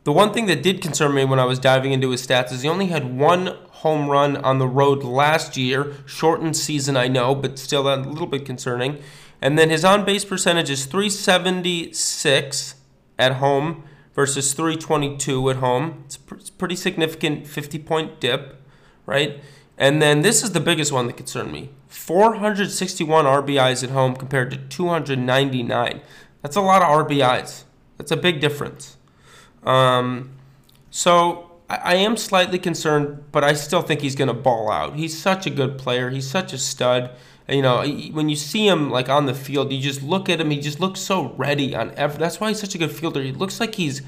[0.05, 2.63] the one thing that did concern me when I was diving into his stats is
[2.63, 5.95] he only had one home run on the road last year.
[6.07, 9.03] Shortened season, I know, but still a little bit concerning.
[9.41, 12.75] And then his on base percentage is 376
[13.19, 16.05] at home versus 322 at home.
[16.07, 18.61] It's a pretty significant 50 point dip,
[19.07, 19.41] right?
[19.77, 24.51] And then this is the biggest one that concerned me 461 RBIs at home compared
[24.53, 26.01] to 299.
[26.43, 27.65] That's a lot of RBIs.
[27.99, 28.97] That's a big difference.
[29.65, 30.31] Um,
[30.91, 34.95] so I, I am slightly concerned, but I still think he's going to ball out.
[34.95, 36.11] He's such a good player.
[36.11, 37.11] He's such a stud.
[37.49, 40.51] You know, when you see him like on the field, you just look at him.
[40.51, 42.19] He just looks so ready on every.
[42.19, 43.23] That's why he's such a good fielder.
[43.23, 44.03] He looks like he's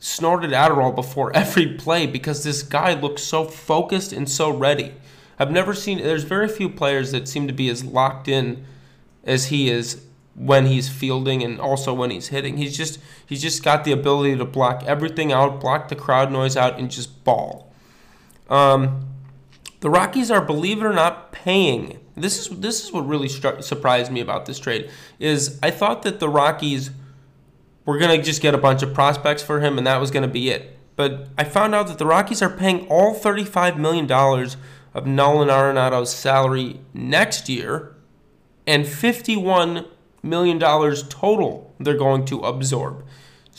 [0.00, 4.94] snorted Adderall before every play because this guy looks so focused and so ready.
[5.38, 5.98] I've never seen.
[5.98, 8.64] There's very few players that seem to be as locked in
[9.24, 12.56] as he is when he's fielding and also when he's hitting.
[12.56, 16.56] He's just he's just got the ability to block everything out, block the crowd noise
[16.56, 17.72] out, and just ball.
[18.48, 19.06] Um,
[19.80, 21.98] the Rockies are, believe it or not, paying.
[22.16, 24.90] This is this is what really stru- surprised me about this trade.
[25.18, 26.90] Is I thought that the Rockies
[27.86, 30.50] were gonna just get a bunch of prospects for him, and that was gonna be
[30.50, 30.76] it.
[30.96, 34.56] But I found out that the Rockies are paying all thirty-five million dollars
[34.92, 37.94] of Nolan Arenado's salary next year,
[38.66, 39.86] and fifty-one
[40.22, 43.02] million dollars total they're going to absorb.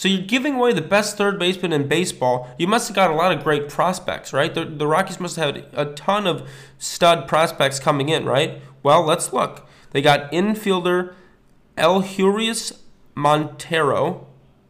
[0.01, 2.49] So you're giving away the best third baseman in baseball.
[2.57, 4.51] You must have got a lot of great prospects, right?
[4.51, 8.63] The, the Rockies must have had a ton of stud prospects coming in, right?
[8.81, 9.69] Well, let's look.
[9.91, 11.13] They got infielder
[11.77, 12.79] Elehuris
[13.13, 14.25] Montero,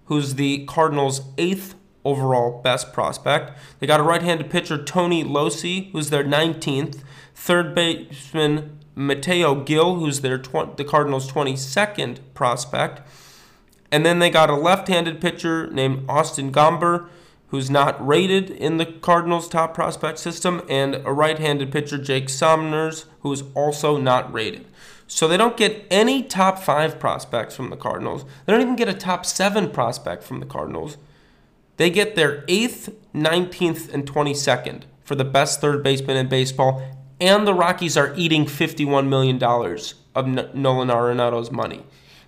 [0.08, 3.58] who's the Cardinals' eighth overall best prospect.
[3.80, 7.04] They got a right-handed pitcher Tony Locey, who's their 19th.
[7.36, 13.00] Third baseman Mateo Gil, who's their tw- the Cardinals' 22nd prospect.
[13.92, 17.10] And then they got a left handed pitcher named Austin Gomber,
[17.48, 22.30] who's not rated in the Cardinals' top prospect system, and a right handed pitcher, Jake
[22.30, 24.66] Sommers, who's also not rated.
[25.08, 28.24] So they don't get any top five prospects from the Cardinals.
[28.46, 30.98] They don't even get a top seven prospect from the Cardinals.
[31.76, 36.82] They get their eighth, 19th, and 22nd for the best third baseman in baseball
[37.22, 39.42] and the Rockies are eating $51 million
[40.16, 41.84] of Nolan Arenado's money.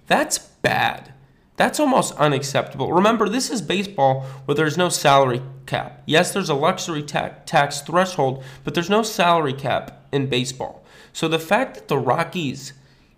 [0.05, 1.11] That's bad.
[1.55, 2.91] That's almost unacceptable.
[2.91, 6.01] Remember, this is baseball where there's no salary cap.
[6.05, 10.83] Yes, there's a luxury ta- tax threshold, but there's no salary cap in baseball.
[11.11, 12.73] So the fact that the Rockies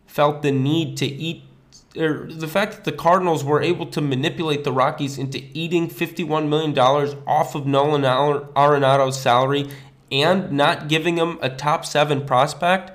[0.05, 1.43] felt the need to eat,
[1.97, 6.49] or the fact that the Cardinals were able to manipulate the Rockies into eating $51
[6.49, 9.69] million off of Nolan Arenado's salary
[10.11, 12.91] and not giving him a top seven prospect,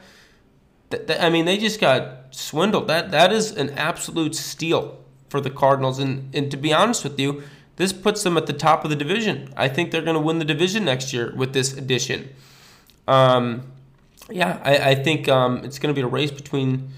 [0.91, 2.89] th- th- I mean, they just got swindled.
[2.89, 5.00] That that is an absolute steal
[5.31, 5.99] for the Cardinals.
[5.99, 7.43] And and to be honest with you,
[7.77, 9.55] this puts them at the top of the division.
[9.57, 12.29] I think they're going to win the division next year with this addition.
[13.09, 13.73] Um,
[14.29, 16.91] yeah, I, I think um, it's going to be a race between.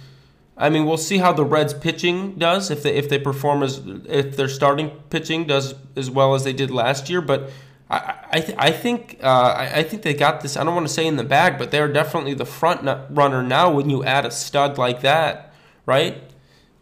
[0.56, 3.80] I mean, we'll see how the Reds pitching does if they if they perform as
[4.06, 7.50] if their starting pitching does as well as they did last year, but
[7.88, 10.56] I I, th- I think uh, I, I, think they got this.
[10.56, 13.70] I don't want to say in the bag, but they're definitely the front runner now.
[13.70, 15.54] When you add a stud like that,
[15.86, 16.22] right?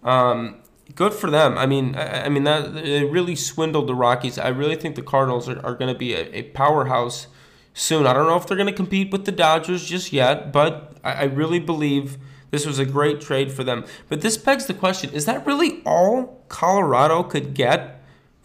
[0.03, 0.60] Um,
[1.01, 1.57] good for them.
[1.57, 4.39] I mean, I, I, mean that they really swindled the Rockies.
[4.39, 7.27] I really think the Cardinals are, are going to be a, a, powerhouse
[7.73, 8.07] soon.
[8.07, 11.13] I don't know if they're going to compete with the Dodgers just yet, but I,
[11.13, 12.19] I really believe
[12.51, 13.87] this was a great trade for them.
[14.11, 17.97] But this begs the question: Is that really all Colorado could get?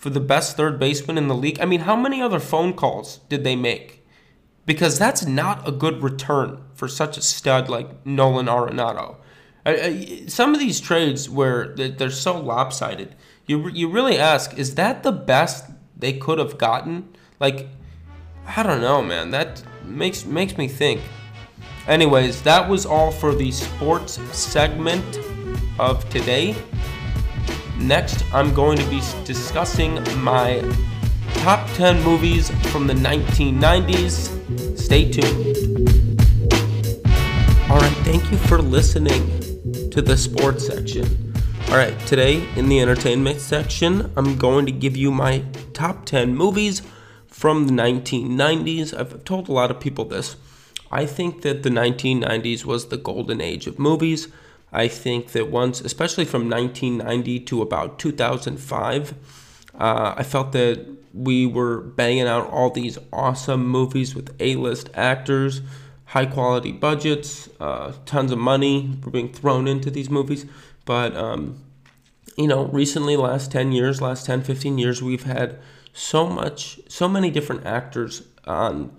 [0.05, 1.59] for the best third baseman in the league.
[1.59, 4.05] I mean, how many other phone calls did they make?
[4.67, 9.15] Because that's not a good return for such a stud like Nolan Arenado.
[10.27, 13.15] Some of these trades where they're so lopsided,
[13.47, 17.15] you you really ask, is that the best they could have gotten?
[17.39, 17.67] Like,
[18.45, 19.31] I don't know, man.
[19.31, 21.01] That makes makes me think.
[21.87, 25.19] Anyways, that was all for the sports segment
[25.79, 26.55] of today.
[27.79, 30.61] Next, I'm going to be discussing my
[31.35, 34.77] top 10 movies from the 1990s.
[34.77, 35.57] Stay tuned.
[37.69, 39.44] All right, thank you for listening
[39.95, 41.33] to the sports section.
[41.69, 46.35] All right, today in the entertainment section, I'm going to give you my top 10
[46.35, 46.81] movies
[47.27, 48.93] from the 1990s.
[48.93, 50.35] I've told a lot of people this.
[50.91, 54.27] I think that the 1990s was the golden age of movies.
[54.73, 59.13] I think that once, especially from 1990 to about 2005,
[59.79, 64.89] uh, I felt that we were banging out all these awesome movies with A list
[64.93, 65.61] actors,
[66.15, 70.45] high quality budgets, uh, tons of money being thrown into these movies.
[70.85, 71.61] But, um,
[72.37, 75.59] you know, recently, last 10 years, last 10, 15 years, we've had
[75.91, 78.95] so much, so many different actors on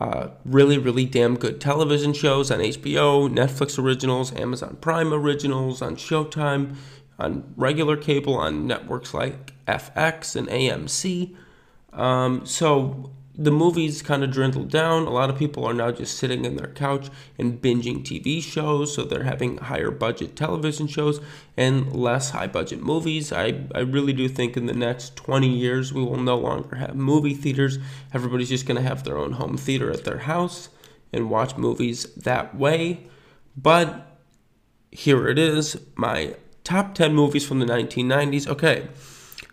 [0.00, 5.94] uh, really, really damn good television shows on HBO, Netflix originals, Amazon Prime originals, on
[5.94, 6.74] Showtime,
[7.20, 11.36] on regular cable, on networks like FX and AMC.
[11.92, 15.06] Um, so the movies kind of dwindled down.
[15.06, 17.08] A lot of people are now just sitting in their couch
[17.38, 21.20] and binging TV shows, so they're having higher budget television shows
[21.56, 23.32] and less high budget movies.
[23.32, 26.96] I, I really do think in the next 20 years we will no longer have
[26.96, 27.78] movie theaters.
[28.12, 30.70] Everybody's just going to have their own home theater at their house
[31.12, 33.06] and watch movies that way.
[33.56, 34.18] But
[34.90, 36.34] here it is my
[36.64, 38.48] top 10 movies from the 1990s.
[38.48, 38.88] Okay.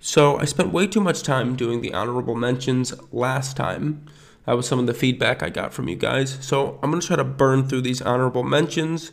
[0.06, 4.06] So I spent way too much time doing the honorable mentions last time.
[4.46, 6.38] That was some of the feedback I got from you guys.
[6.42, 9.12] So I'm going to try to burn through these honorable mentions.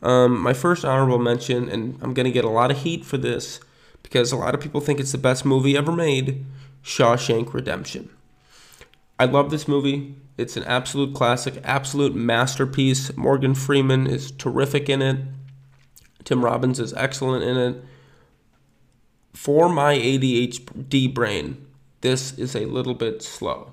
[0.00, 3.18] Um, my first honorable mention, and I'm going to get a lot of heat for
[3.18, 3.60] this
[4.02, 6.46] because a lot of people think it's the best movie ever made
[6.82, 8.08] Shawshank Redemption.
[9.18, 10.14] I love this movie.
[10.38, 13.14] It's an absolute classic, absolute masterpiece.
[13.14, 15.18] Morgan Freeman is terrific in it.
[16.24, 17.84] Tim Robbins is excellent in it
[19.32, 21.66] for my ADHD brain,
[22.00, 23.72] this is a little bit slow.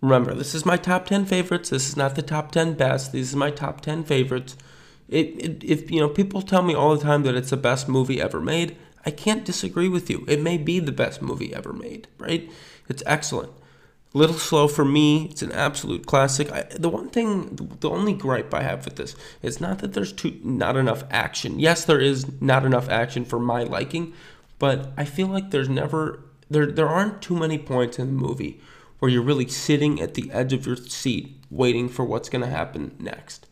[0.00, 1.70] Remember, this is my top 10 favorites.
[1.70, 3.12] This is not the top 10 best.
[3.12, 4.56] These are my top 10 favorites.
[5.08, 7.88] It, it, if you know, people tell me all the time that it's the best
[7.88, 8.76] movie ever made.
[9.04, 10.24] I can't disagree with you.
[10.28, 12.50] It may be the best movie ever made, right?
[12.88, 13.52] It's excellent.
[14.12, 15.26] Little slow for me.
[15.26, 16.50] It's an absolute classic.
[16.50, 20.12] I, the one thing, the only gripe I have with this is not that there's
[20.12, 21.58] too not enough action.
[21.60, 24.12] Yes, there is not enough action for my liking,
[24.58, 28.60] but I feel like there's never there there aren't too many points in the movie
[28.98, 32.50] where you're really sitting at the edge of your seat waiting for what's going to
[32.50, 33.46] happen next.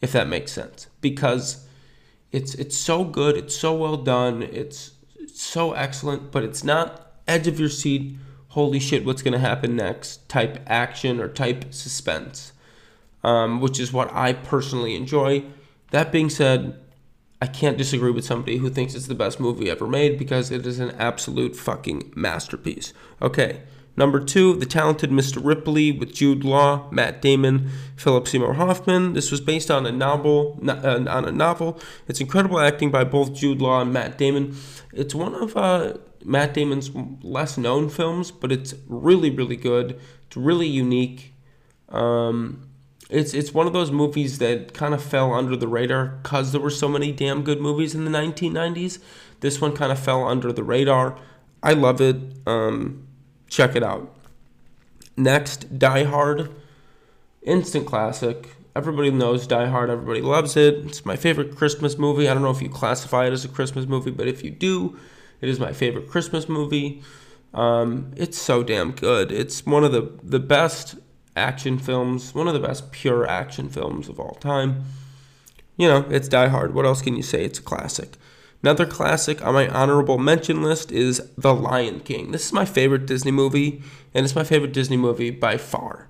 [0.00, 0.88] If that makes sense.
[1.00, 1.66] Because
[2.32, 7.12] it's it's so good, it's so well done, it's, it's so excellent, but it's not
[7.26, 8.16] edge of your seat,
[8.48, 12.52] holy shit, what's going to happen next type action or type suspense.
[13.24, 15.44] Um, which is what I personally enjoy.
[15.90, 16.78] That being said,
[17.40, 20.66] I can't disagree with somebody who thinks it's the best movie ever made because it
[20.66, 22.94] is an absolute fucking masterpiece.
[23.20, 23.60] Okay,
[23.94, 25.44] number two, The Talented Mr.
[25.44, 29.12] Ripley with Jude Law, Matt Damon, Philip Seymour Hoffman.
[29.12, 30.58] This was based on a novel.
[30.66, 31.78] Uh, on a novel.
[32.08, 34.56] It's incredible acting by both Jude Law and Matt Damon.
[34.94, 36.90] It's one of uh, Matt Damon's
[37.22, 40.00] less known films, but it's really, really good.
[40.26, 41.34] It's really unique.
[41.90, 42.65] Um,
[43.08, 46.60] it's it's one of those movies that kind of fell under the radar because there
[46.60, 48.98] were so many damn good movies in the 1990s.
[49.40, 51.16] This one kind of fell under the radar.
[51.62, 52.16] I love it.
[52.46, 53.06] Um,
[53.48, 54.14] check it out.
[55.16, 56.54] Next, Die Hard,
[57.42, 58.48] instant classic.
[58.74, 59.88] Everybody knows Die Hard.
[59.88, 60.74] Everybody loves it.
[60.86, 62.28] It's my favorite Christmas movie.
[62.28, 64.98] I don't know if you classify it as a Christmas movie, but if you do,
[65.40, 67.02] it is my favorite Christmas movie.
[67.54, 69.32] Um, it's so damn good.
[69.32, 70.96] It's one of the the best
[71.36, 74.84] action films, one of the best pure action films of all time.
[75.76, 76.74] You know, it's Die Hard.
[76.74, 77.44] What else can you say?
[77.44, 78.16] It's a classic.
[78.62, 82.32] Another classic on my honorable mention list is The Lion King.
[82.32, 83.82] This is my favorite Disney movie,
[84.14, 86.08] and it's my favorite Disney movie by far.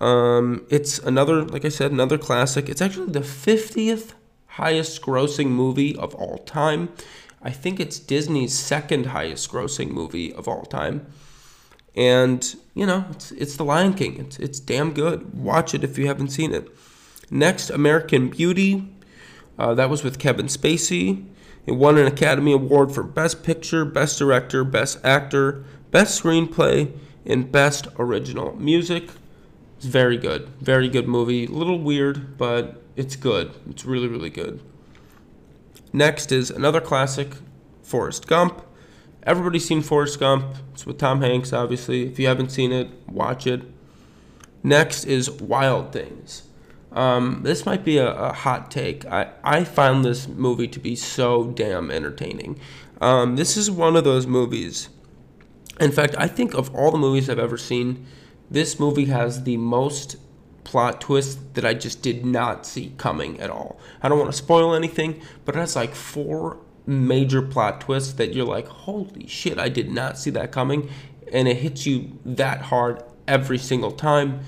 [0.00, 2.68] Um, it's another, like I said, another classic.
[2.68, 4.12] It's actually the 50th
[4.46, 6.90] highest grossing movie of all time.
[7.42, 11.06] I think it's Disney's second highest grossing movie of all time.
[11.96, 14.18] And you know, it's it's The Lion King.
[14.18, 15.34] It's it's damn good.
[15.34, 16.68] Watch it if you haven't seen it.
[17.30, 18.88] Next, American Beauty.
[19.58, 21.26] Uh, that was with Kevin Spacey.
[21.66, 26.92] It won an Academy Award for Best Picture, Best Director, Best Actor, Best Screenplay,
[27.24, 29.10] and Best Original Music.
[29.76, 30.48] It's very good.
[30.60, 31.46] Very good movie.
[31.46, 33.52] A little weird, but it's good.
[33.70, 34.60] It's really, really good.
[35.92, 37.34] Next is another classic,
[37.82, 38.64] Forrest Gump.
[39.24, 40.44] Everybody's seen Forrest Gump.
[40.72, 42.06] It's with Tom Hanks, obviously.
[42.06, 43.62] If you haven't seen it, watch it.
[44.62, 46.44] Next is Wild Things.
[46.92, 49.06] Um, this might be a, a, hot take.
[49.06, 52.60] I, I found this movie to be so damn entertaining.
[53.00, 54.90] Um, this is one of those movies.
[55.80, 58.06] In fact, I think of all the movies I've ever seen,
[58.50, 60.16] this movie has the most
[60.64, 63.80] plot twist that I just did not see coming at all.
[64.02, 68.34] I don't want to spoil anything, but it has like four major plot twist that
[68.34, 70.90] you're like, holy shit, I did not see that coming.
[71.32, 74.40] And it hits you that hard every single time.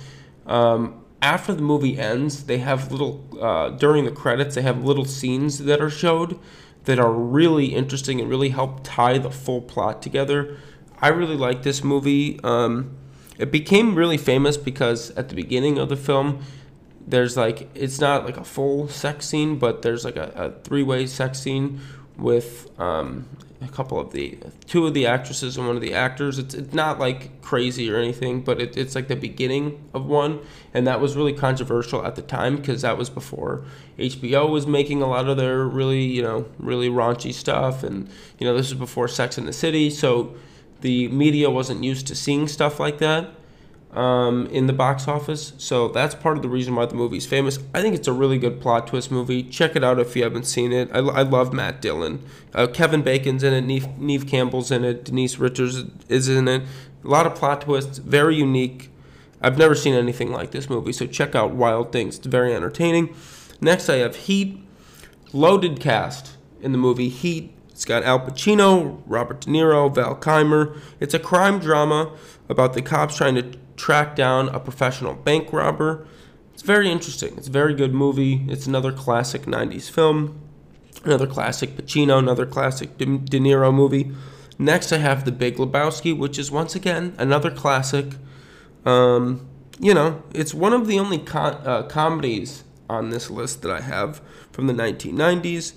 [0.46, 5.06] Um, after the movie ends, they have little, uh, during the credits, they have little
[5.06, 6.38] scenes that are showed
[6.84, 10.58] that are really interesting and really help tie the full plot together.
[11.00, 12.38] I really like this movie.
[12.44, 12.96] Um,
[13.38, 16.42] it became really famous because at the beginning of the film,
[17.06, 21.06] there's like it's not like a full sex scene, but there's like a, a three-way
[21.06, 21.80] sex scene
[22.16, 23.28] with um,
[23.60, 26.38] a couple of the two of the actresses and one of the actors.
[26.38, 30.40] It's it's not like crazy or anything, but it, it's like the beginning of one,
[30.72, 33.64] and that was really controversial at the time because that was before
[33.98, 38.08] HBO was making a lot of their really you know really raunchy stuff, and
[38.38, 40.34] you know this was before Sex in the City, so
[40.80, 43.30] the media wasn't used to seeing stuff like that
[43.94, 45.52] um, in the box office.
[45.56, 47.58] So that's part of the reason why the movie's famous.
[47.74, 49.42] I think it's a really good plot twist movie.
[49.42, 50.90] Check it out if you haven't seen it.
[50.92, 52.24] I, I love Matt Dillon.
[52.52, 53.62] Uh, Kevin Bacon's in it.
[53.62, 55.04] Neve, Neve Campbell's in it.
[55.04, 56.62] Denise Richards is in it.
[57.04, 57.98] A lot of plot twists.
[57.98, 58.90] Very unique.
[59.40, 60.92] I've never seen anything like this movie.
[60.92, 62.16] So check out Wild Things.
[62.18, 63.14] It's very entertaining.
[63.60, 64.60] Next, I have Heat.
[65.32, 67.52] Loaded cast in the movie Heat.
[67.84, 70.74] It's got Al Pacino, Robert De Niro, Val Kilmer.
[71.00, 72.16] It's a crime drama
[72.48, 76.06] about the cops trying to track down a professional bank robber.
[76.54, 77.34] It's very interesting.
[77.36, 78.46] It's a very good movie.
[78.48, 80.40] It's another classic 90s film,
[81.04, 84.12] another classic Pacino, another classic De, Niro movie.
[84.58, 88.14] Next, I have The Big Lebowski, which is once again another classic.
[88.86, 89.46] Um,
[89.78, 94.22] you know, it's one of the only uh, comedies on this list that I have
[94.52, 95.74] from the 1990s.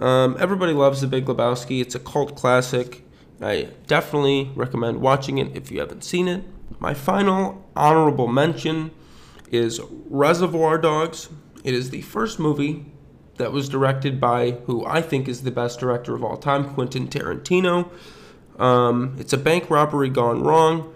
[0.00, 1.80] Um, everybody loves The Big Lebowski.
[1.80, 3.04] It's a cult classic.
[3.40, 6.42] I definitely recommend watching it if you haven't seen it.
[6.78, 8.92] My final honorable mention
[9.50, 11.28] is Reservoir Dogs.
[11.64, 12.86] It is the first movie
[13.36, 17.08] that was directed by who I think is the best director of all time, Quentin
[17.08, 17.90] Tarantino.
[18.58, 20.94] Um, it's a bank robbery gone wrong,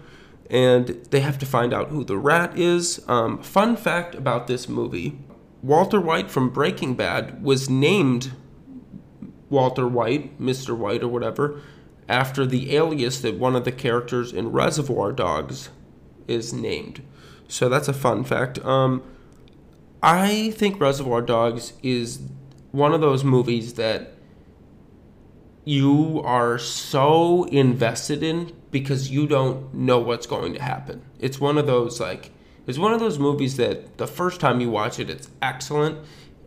[0.49, 3.03] and they have to find out who the rat is.
[3.07, 5.19] Um, fun fact about this movie
[5.61, 8.31] Walter White from Breaking Bad was named
[9.49, 10.75] Walter White, Mr.
[10.75, 11.61] White, or whatever,
[12.07, 15.69] after the alias that one of the characters in Reservoir Dogs
[16.27, 17.01] is named.
[17.47, 18.63] So that's a fun fact.
[18.65, 19.03] Um,
[20.01, 22.19] I think Reservoir Dogs is
[22.71, 24.11] one of those movies that
[25.63, 31.01] you are so invested in because you don't know what's going to happen.
[31.19, 32.31] It's one of those like
[32.67, 35.99] it's one of those movies that the first time you watch it it's excellent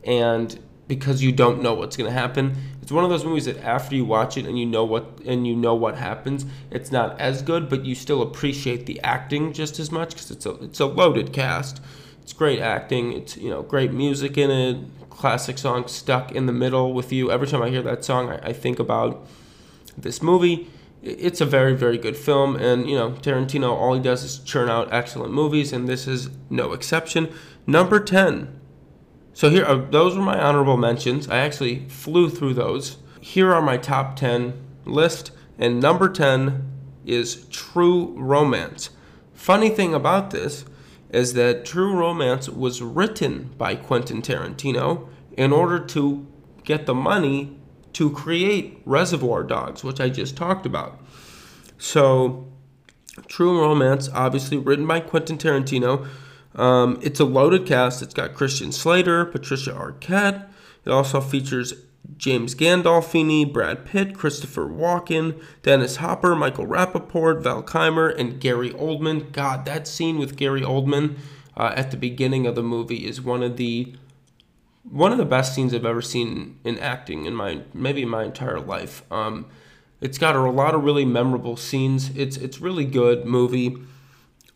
[0.04, 2.56] and because you don't know what's going to happen.
[2.88, 5.46] It's one of those movies that after you watch it and you know what and
[5.46, 9.78] you know what happens, it's not as good, but you still appreciate the acting just
[9.78, 11.82] as much because it's a it's a loaded cast.
[12.22, 13.12] It's great acting.
[13.12, 15.10] It's you know great music in it.
[15.10, 17.30] Classic song stuck in the middle with you.
[17.30, 19.26] Every time I hear that song, I, I think about
[19.94, 20.70] this movie.
[21.02, 24.70] It's a very very good film, and you know Tarantino all he does is churn
[24.70, 27.28] out excellent movies, and this is no exception.
[27.66, 28.57] Number ten,
[29.38, 31.28] so here, are, those were my honorable mentions.
[31.28, 32.96] I actually flew through those.
[33.20, 34.52] Here are my top 10
[34.84, 36.68] list, and number 10
[37.06, 38.90] is True Romance.
[39.34, 40.64] Funny thing about this
[41.10, 46.26] is that True Romance was written by Quentin Tarantino in order to
[46.64, 47.56] get the money
[47.92, 51.00] to create Reservoir Dogs, which I just talked about.
[51.78, 52.52] So,
[53.28, 56.08] True Romance, obviously written by Quentin Tarantino,
[56.54, 58.02] um, it's a loaded cast.
[58.02, 60.48] It's got Christian Slater, Patricia Arquette.
[60.84, 61.74] It also features
[62.16, 69.30] James Gandolfini, Brad Pitt, Christopher Walken, Dennis Hopper, Michael Rapaport, Val Kilmer, and Gary Oldman.
[69.32, 71.18] God, that scene with Gary Oldman
[71.56, 73.94] uh, at the beginning of the movie is one of the
[74.90, 78.58] one of the best scenes I've ever seen in acting in my maybe my entire
[78.58, 79.02] life.
[79.12, 79.46] Um,
[80.00, 82.10] it's got a lot of really memorable scenes.
[82.16, 83.76] It's it's really good movie.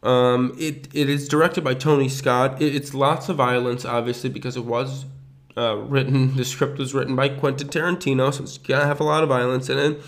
[0.03, 2.61] Um, it it is directed by Tony Scott.
[2.61, 5.05] It, it's lots of violence, obviously, because it was
[5.57, 6.34] uh, written.
[6.36, 9.68] The script was written by Quentin Tarantino, so it's gonna have a lot of violence
[9.68, 10.00] in it.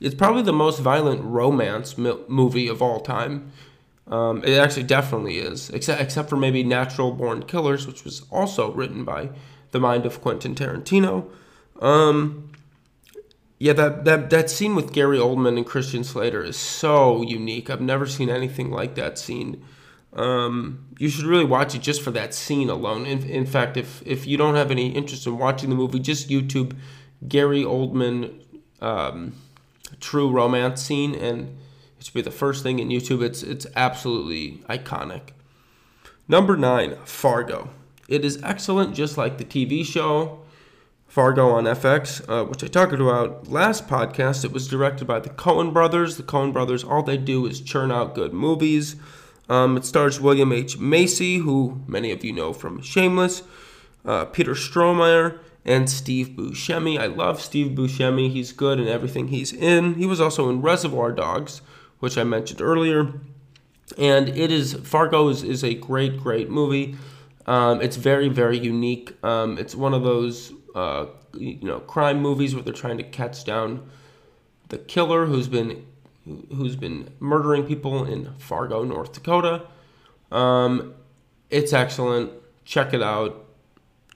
[0.00, 3.52] It's probably the most violent romance mi- movie of all time.
[4.06, 8.72] Um, it actually definitely is, except except for maybe Natural Born Killers, which was also
[8.72, 9.30] written by
[9.72, 11.28] the mind of Quentin Tarantino.
[11.80, 12.49] Um,
[13.60, 17.68] yeah, that, that that scene with Gary Oldman and Christian Slater is so unique.
[17.68, 19.62] I've never seen anything like that scene.
[20.14, 23.04] Um, you should really watch it just for that scene alone.
[23.04, 26.30] In, in fact, if if you don't have any interest in watching the movie, just
[26.30, 26.74] YouTube
[27.28, 28.42] Gary Oldman
[28.80, 29.34] um,
[30.00, 31.58] true romance scene, and
[31.98, 33.22] it should be the first thing in YouTube.
[33.22, 35.32] It's it's absolutely iconic.
[36.26, 37.68] Number nine, Fargo.
[38.08, 40.40] It is excellent, just like the TV show
[41.10, 44.44] Fargo on FX, uh, which I talked about last podcast.
[44.44, 46.16] It was directed by the Coen brothers.
[46.16, 48.94] The Coen brothers, all they do is churn out good movies.
[49.48, 50.78] Um, it stars William H.
[50.78, 53.42] Macy, who many of you know from Shameless,
[54.04, 56.96] uh, Peter Stormare, and Steve Buscemi.
[56.96, 58.30] I love Steve Buscemi.
[58.30, 59.94] He's good in everything he's in.
[59.94, 61.60] He was also in Reservoir Dogs,
[61.98, 63.14] which I mentioned earlier.
[63.98, 66.94] And it is Fargo is, is a great, great movie.
[67.46, 69.12] Um, it's very, very unique.
[69.24, 73.44] Um, it's one of those uh, you know crime movies where they're trying to catch
[73.44, 73.88] down
[74.68, 75.86] the killer who's been
[76.54, 79.66] who's been murdering people in Fargo, North Dakota.
[80.30, 80.94] Um,
[81.48, 82.32] it's excellent.
[82.64, 83.46] Check it out.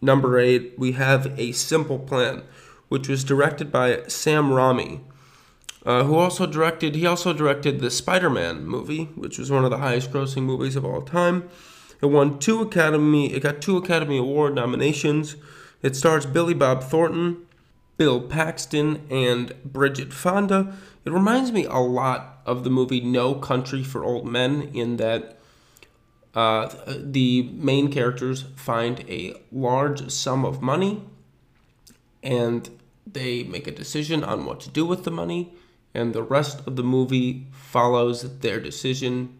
[0.01, 2.43] Number eight, we have A Simple Plan,
[2.89, 5.01] which was directed by Sam Raimi,
[5.85, 6.95] uh, who also directed.
[6.95, 11.03] He also directed the Spider-Man movie, which was one of the highest-grossing movies of all
[11.03, 11.49] time.
[12.03, 13.33] It won two Academy.
[13.33, 15.37] It got two Academy Award nominations.
[15.85, 17.45] It stars Billy Bob Thornton,
[17.99, 20.75] Bill Paxton, and Bridget Fonda.
[21.05, 25.39] It reminds me a lot of the movie No Country for Old Men in that
[26.35, 31.03] uh, the main characters find a large sum of money
[32.23, 32.71] and
[33.07, 35.53] they make a decision on what to do with the money,
[35.93, 39.39] and the rest of the movie follows their decision.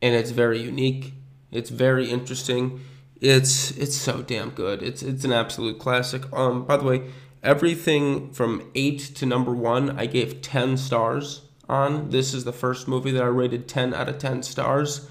[0.00, 1.12] And it's very unique,
[1.52, 2.80] it's very interesting.
[3.20, 4.82] It's it's so damn good.
[4.82, 6.22] It's it's an absolute classic.
[6.32, 7.10] Um, by the way,
[7.42, 12.10] everything from eight to number one, I gave ten stars on.
[12.10, 15.08] This is the first movie that I rated ten out of ten stars,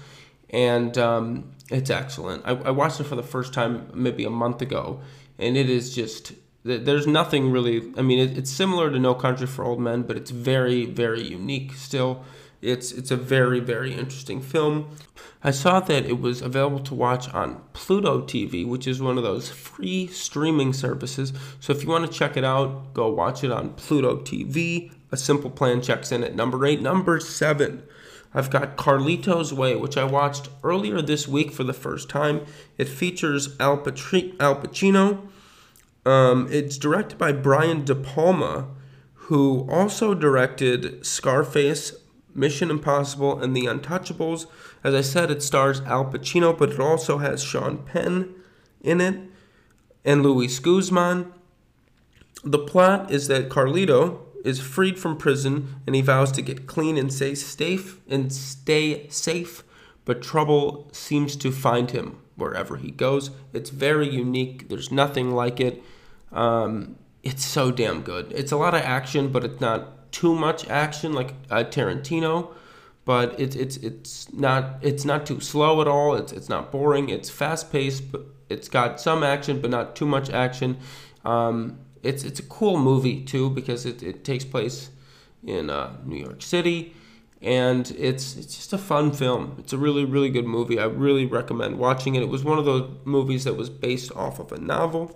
[0.50, 2.42] and um, it's excellent.
[2.46, 5.00] I, I watched it for the first time maybe a month ago,
[5.38, 6.32] and it is just
[6.62, 7.92] there's nothing really.
[7.96, 11.22] I mean, it, it's similar to No Country for Old Men, but it's very very
[11.22, 12.24] unique still.
[12.66, 14.96] It's it's a very very interesting film.
[15.44, 19.22] I saw that it was available to watch on Pluto TV, which is one of
[19.22, 21.32] those free streaming services.
[21.60, 24.90] So if you want to check it out, go watch it on Pluto TV.
[25.12, 26.82] A Simple Plan checks in at number 8.
[26.82, 27.84] Number 7.
[28.34, 32.44] I've got Carlito's Way, which I watched earlier this week for the first time.
[32.76, 35.28] It features Al, Patri- Al Pacino.
[36.04, 38.68] Um, it's directed by Brian De Palma,
[39.14, 41.94] who also directed Scarface,
[42.36, 44.46] Mission Impossible, and The Untouchables.
[44.84, 48.34] As I said, it stars Al Pacino, but it also has Sean Penn
[48.80, 49.20] in it
[50.04, 51.32] and Luis Guzman.
[52.44, 56.96] The plot is that Carlito is freed from prison and he vows to get clean
[56.96, 59.64] and stay safe and stay safe,
[60.04, 63.30] but trouble seems to find him wherever he goes.
[63.52, 64.68] It's very unique.
[64.68, 65.82] There's nothing like it.
[66.30, 68.32] Um, it's so damn good.
[68.32, 72.54] It's a lot of action, but it's not too much action like uh, Tarantino,
[73.04, 76.14] but it's it's it's not it's not too slow at all.
[76.14, 77.10] It's it's not boring.
[77.10, 80.78] It's fast paced, but it's got some action, but not too much action.
[81.26, 84.88] Um, it's it's a cool movie too because it, it takes place
[85.44, 86.94] in uh, New York City,
[87.42, 89.56] and it's it's just a fun film.
[89.58, 90.78] It's a really really good movie.
[90.78, 92.22] I really recommend watching it.
[92.22, 95.14] It was one of those movies that was based off of a novel.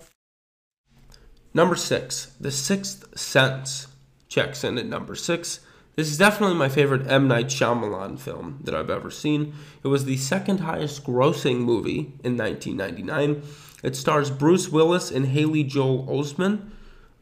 [1.55, 3.87] Number six, The Sixth Sense
[4.31, 5.59] checks in at number six.
[5.97, 7.27] This is definitely my favorite M.
[7.27, 9.53] Night Shyamalan film that I've ever seen.
[9.83, 13.43] It was the second highest grossing movie in 1999.
[13.83, 16.69] It stars Bruce Willis and Haley Joel Osment.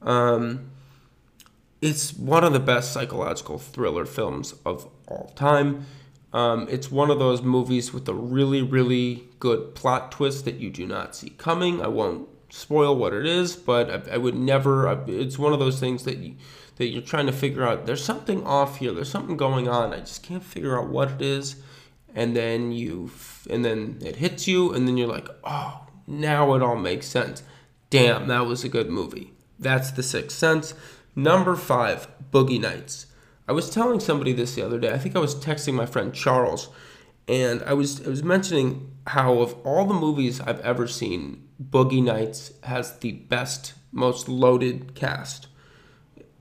[0.03, 0.70] Um,
[1.82, 5.88] it's one of the best psychological thriller films of all time.
[6.32, 10.70] Um, it's one of those movies with a really, really good plot twist that you
[10.70, 11.82] do not see coming.
[11.82, 14.88] I won't spoil what it is, but I, I would never.
[14.88, 16.36] I, it's one of those things that you
[16.80, 20.00] that you're trying to figure out there's something off here there's something going on i
[20.00, 21.58] just can't figure out what it is.
[22.16, 23.12] And then you
[23.50, 27.44] and then it hits you and then you're like oh now it all makes sense.
[27.92, 29.34] Damn that was a good movie.
[29.60, 30.74] That's the sixth sense.
[31.16, 33.06] Number five boogie nights.
[33.48, 36.14] I was telling somebody this the other day i think i was texting my friend
[36.14, 36.70] charles
[37.28, 42.04] and i was i was mentioning how of all the movies i've ever seen boogie
[42.04, 45.48] nights has the best most loaded cast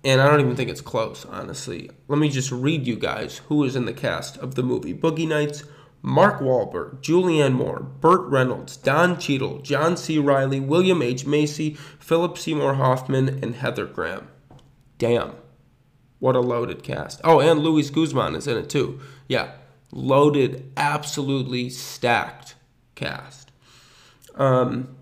[0.05, 1.91] and I don't even think it's close, honestly.
[2.07, 5.29] Let me just read you guys who is in the cast of the movie Boogie
[5.29, 5.65] Nights.
[6.01, 10.17] Mark Wahlberg, Julianne Moore, Burt Reynolds, Don Cheadle, John C.
[10.17, 11.27] Reilly, William H.
[11.27, 14.29] Macy, Philip Seymour Hoffman, and Heather Graham.
[14.99, 15.33] Damn.
[16.19, 17.21] What a loaded cast.
[17.25, 19.01] Oh, and Luis Guzman is in it too.
[19.29, 19.53] Yeah,
[19.93, 22.55] loaded, absolutely stacked
[22.95, 23.51] cast.
[24.35, 24.97] Um,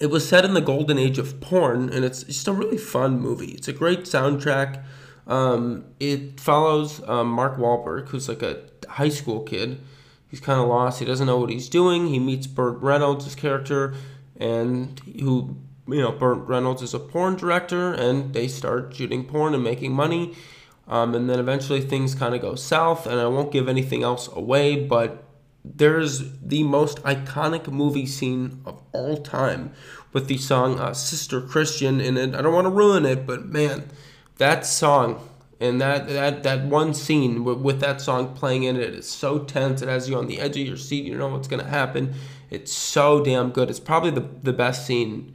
[0.00, 3.20] it was set in the golden age of porn, and it's just a really fun
[3.20, 3.52] movie.
[3.52, 4.82] It's a great soundtrack.
[5.26, 9.80] Um, it follows um, Mark Wahlberg, who's like a high school kid.
[10.30, 11.00] He's kind of lost.
[11.00, 12.08] He doesn't know what he's doing.
[12.08, 13.94] He meets Burt Reynolds' his character,
[14.38, 15.56] and who
[15.88, 19.92] you know, Burt Reynolds is a porn director, and they start shooting porn and making
[19.92, 20.34] money.
[20.86, 24.28] Um, and then eventually things kind of go south, and I won't give anything else
[24.28, 25.24] away, but
[25.76, 29.72] there's the most iconic movie scene of all time
[30.12, 32.34] with the song uh, Sister Christian in it.
[32.34, 33.90] I don't want to ruin it, but man,
[34.36, 35.28] that song
[35.60, 39.40] and that that that one scene with, with that song playing in it is so
[39.40, 39.82] tense.
[39.82, 41.04] It has you on the edge of your seat.
[41.04, 42.14] You know what's gonna happen.
[42.50, 43.70] It's so damn good.
[43.70, 45.34] It's probably the the best scene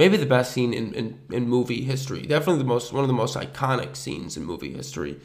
[0.00, 2.22] maybe the best scene in, in, in movie history.
[2.22, 5.20] Definitely the most one of the most iconic scenes in movie history.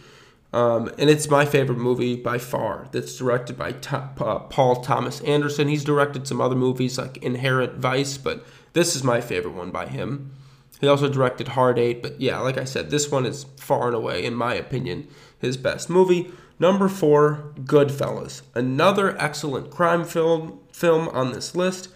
[0.56, 2.88] Um, and it's my favorite movie by far.
[2.94, 5.68] That's directed by Paul Thomas Anderson.
[5.68, 9.88] He's directed some other movies like Inherent Vice, but this is my favorite one by
[9.88, 10.32] him.
[10.80, 13.96] He also directed Hard Eight, but yeah, like I said, this one is far and
[13.98, 16.32] away, in my opinion, his best movie.
[16.58, 21.90] Number four, Goodfellas, another excellent crime film film on this list.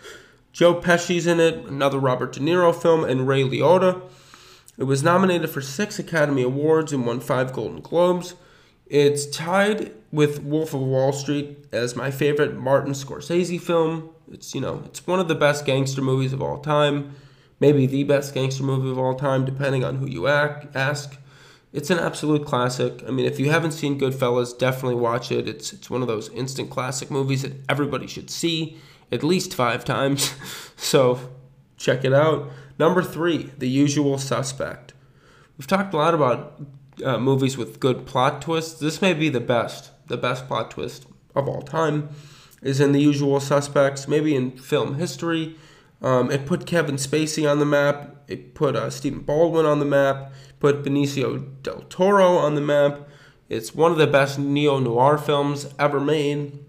[0.51, 4.01] Joe Pesci's in it, another Robert De Niro film, and Ray Liotta.
[4.77, 8.35] It was nominated for six Academy Awards and won five Golden Globes.
[8.89, 14.09] It's tied with Wolf of Wall Street as my favorite Martin Scorsese film.
[14.31, 17.15] It's you know it's one of the best gangster movies of all time,
[17.59, 21.17] maybe the best gangster movie of all time, depending on who you ask.
[21.71, 23.03] It's an absolute classic.
[23.07, 25.47] I mean, if you haven't seen Goodfellas, definitely watch it.
[25.47, 28.77] It's it's one of those instant classic movies that everybody should see
[29.11, 30.33] at least five times.
[30.75, 31.19] so
[31.77, 32.49] check it out.
[32.79, 34.93] Number three, The Usual Suspect.
[35.57, 36.59] We've talked a lot about
[37.03, 38.79] uh, movies with good plot twists.
[38.79, 42.09] This may be the best, the best plot twist of all time.
[42.61, 45.55] Is in The Usual Suspects, maybe in film history.
[46.01, 48.15] Um, it put Kevin Spacey on the map.
[48.27, 50.33] It put uh, Stephen Baldwin on the map.
[50.59, 53.07] Put Benicio del Toro on the map.
[53.47, 56.59] It's one of the best neo noir films ever made.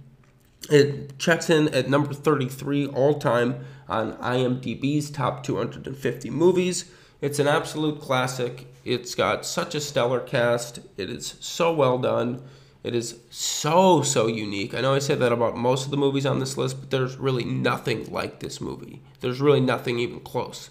[0.71, 6.91] It checks in at number 33 all time on IMDb's top 250 movies.
[7.21, 8.70] It's an absolute classic.
[8.85, 10.81] It's got such a stellar cast.
[10.97, 12.43] It is so well done.
[12.83, 14.75] It is so, so unique.
[14.75, 17.17] I know I said that about most of the movies on this list, but there's
[17.17, 19.03] really nothing like this movie.
[19.21, 20.71] There's really nothing even close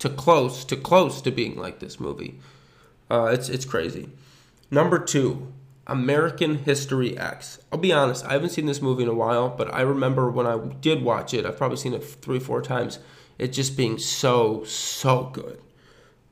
[0.00, 2.40] to close to close to being like this movie.
[3.08, 4.08] Uh, it's it's crazy.
[4.70, 5.52] Number two,
[5.86, 7.58] American History X.
[7.70, 10.46] I'll be honest, I haven't seen this movie in a while, but I remember when
[10.46, 12.98] I did watch it, I've probably seen it three, four times,
[13.38, 15.60] it just being so, so good.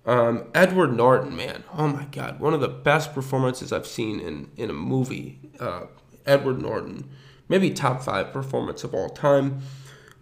[0.09, 4.50] Um, Edward Norton, man, oh my God, one of the best performances I've seen in,
[4.56, 5.38] in a movie.
[5.61, 5.82] Uh,
[6.24, 7.11] Edward Norton,
[7.46, 9.61] maybe top five performance of all time.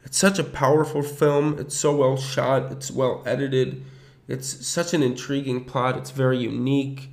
[0.05, 1.57] It's such a powerful film.
[1.61, 2.73] It's so well shot.
[2.73, 3.85] It's well edited.
[4.27, 5.97] It's such an intriguing plot.
[5.97, 7.11] It's very unique.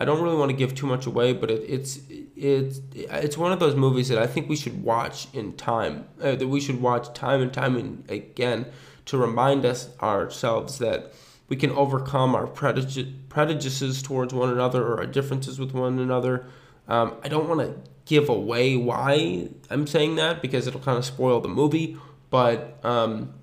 [0.00, 2.00] I don't really want to give too much away, but it, it's
[2.34, 6.08] it's it's one of those movies that I think we should watch in time.
[6.20, 8.66] Uh, that we should watch time and time and again
[9.04, 11.12] to remind us ourselves that
[11.48, 16.46] we can overcome our prejudices towards one another or our differences with one another.
[16.88, 21.04] Um, I don't want to give away why I'm saying that because it'll kind of
[21.04, 21.96] spoil the movie,
[22.30, 23.34] but um,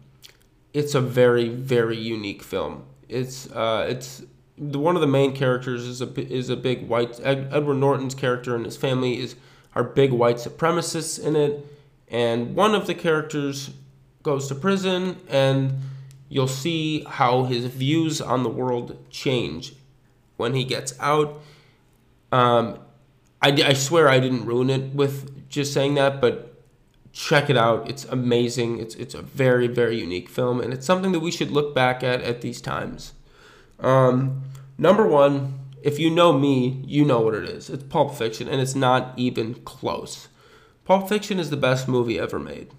[0.73, 2.85] it's a very very unique film.
[3.07, 4.23] It's uh, it's
[4.57, 8.15] the one of the main characters is a is a big white Ed, Edward Norton's
[8.15, 9.35] character and his family is
[9.75, 11.65] are big white supremacists in it,
[12.07, 13.71] and one of the characters
[14.21, 15.73] goes to prison, and
[16.33, 19.75] you'll see how his views on the world change
[20.35, 21.39] when he gets out.
[22.31, 22.79] Um,
[23.39, 26.59] I, I swear I didn't ruin it with just saying that, but
[27.11, 27.87] check it out.
[27.87, 28.79] It's amazing.
[28.79, 32.03] It's it's a very very unique film, and it's something that we should look back
[32.03, 33.13] at at these times.
[33.79, 34.41] Um,
[34.79, 37.69] number one, if you know me, you know what it is.
[37.69, 40.29] It's Pulp Fiction, and it's not even close.
[40.83, 42.71] Pulp Fiction is the best movie ever made.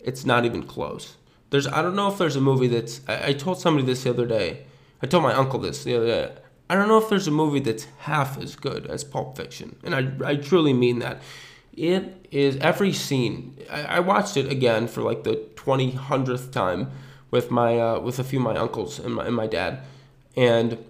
[0.00, 1.16] It's not even close.
[1.50, 4.10] There's I don't know if there's a movie that's I, I told somebody this the
[4.10, 4.64] other day.
[5.02, 6.34] I told my uncle this the other day.
[6.68, 9.94] I don't know if there's a movie that's half as good as Pulp Fiction, and
[9.94, 11.22] I I truly mean that.
[11.72, 13.58] It is every scene.
[13.70, 16.90] I, I watched it again for like the twenty hundredth time
[17.30, 19.80] with my uh, with a few of my uncles and my, and my dad,
[20.36, 20.84] and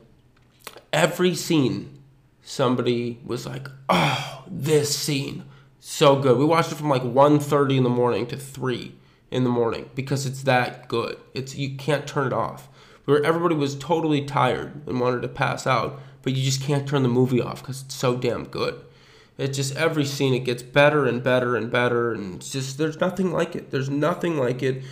[0.93, 2.03] every scene,
[2.43, 5.45] somebody was like, "Oh, this scene,
[5.81, 8.95] so good." We watched it from like 1.30 in the morning to three
[9.31, 11.19] in the morning because it's that good.
[11.35, 12.69] It's you can't turn it off.
[13.05, 17.05] Where everybody was totally tired and wanted to pass out, but you just can't turn
[17.05, 18.85] the movie off because it's so damn good.
[19.39, 23.33] It's just every scene it gets better and better and better, and just there's nothing
[23.33, 23.71] like it.
[23.71, 24.83] There's nothing like it.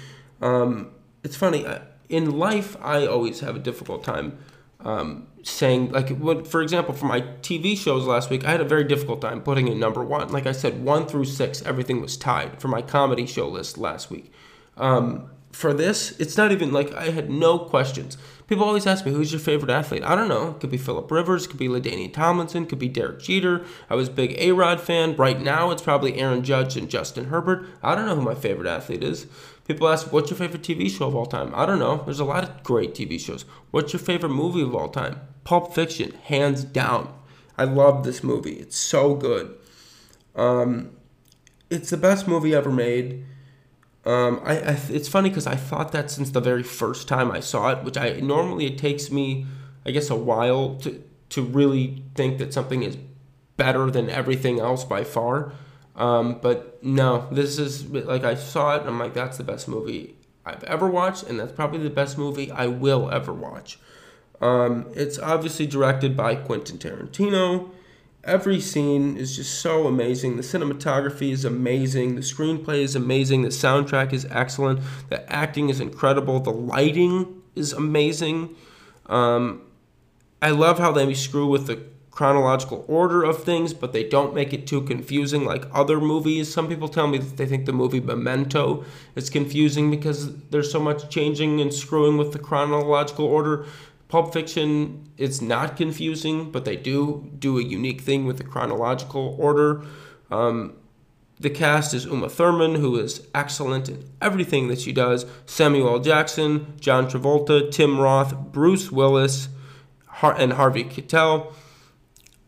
[0.41, 0.91] Um,
[1.25, 1.67] it's funny
[2.09, 2.77] in life.
[2.81, 4.39] I always have a difficult time
[4.81, 8.85] um, saying like for example, for my TV shows last week, I had a very
[8.85, 10.31] difficult time putting in number one.
[10.31, 14.11] Like I said, one through six, everything was tied for my comedy show list last
[14.11, 14.33] week.
[14.77, 18.17] Um, for this, it's not even like I had no questions.
[18.47, 20.03] People always ask me, who's your favorite athlete?
[20.05, 20.51] I don't know.
[20.51, 23.65] It could be Philip Rivers, could be LaDainian Tomlinson, could be Derek Jeter.
[23.89, 25.17] I was a big A Rod fan.
[25.17, 27.67] Right now, it's probably Aaron Judge and Justin Herbert.
[27.83, 29.27] I don't know who my favorite athlete is.
[29.65, 31.53] People ask, what's your favorite TV show of all time?
[31.55, 32.03] I don't know.
[32.05, 33.45] There's a lot of great TV shows.
[33.71, 35.21] What's your favorite movie of all time?
[35.45, 37.13] Pulp Fiction, hands down.
[37.57, 38.55] I love this movie.
[38.55, 39.55] It's so good.
[40.35, 40.91] Um,
[41.71, 43.25] it's the best movie ever made.
[44.05, 47.41] Um, I, I, it's funny because I thought that since the very first time I
[47.41, 49.47] saw it, which I normally it takes me,
[49.87, 52.97] I guess, a while to to really think that something is
[53.57, 55.53] better than everything else by far.
[55.97, 59.69] Um, but no, this is like I saw it and I'm like, that's the best
[59.69, 63.79] movie I've ever watched, and that's probably the best movie I will ever watch.
[64.41, 67.71] Um, it's obviously directed by Quentin Tarantino.
[68.25, 70.37] Every scene is just so amazing.
[70.37, 72.15] The cinematography is amazing.
[72.15, 73.43] The screenplay is amazing.
[73.43, 74.81] The soundtrack is excellent.
[75.11, 76.41] The acting is incredible.
[76.41, 78.55] The lighting is amazing.
[79.07, 79.63] Um,
[80.41, 81.83] I love how they screw with the
[82.15, 86.53] chronological order of things, but they don't make it too confusing like other movies.
[86.53, 88.85] Some people tell me that they think the movie Memento
[89.17, 93.67] is confusing because there's so much changing and screwing with the chronological order.
[94.07, 99.35] Pulp Fiction, it's not confusing, but they do do a unique thing with the chronological
[99.37, 99.83] order.
[100.31, 100.75] Um,
[101.41, 105.27] the cast is Uma Thurman, who is excellent in everything that she does.
[105.47, 109.49] Samuel Jackson, John Travolta, Tim Roth, Bruce Willis,
[110.23, 111.53] and Harvey Keitel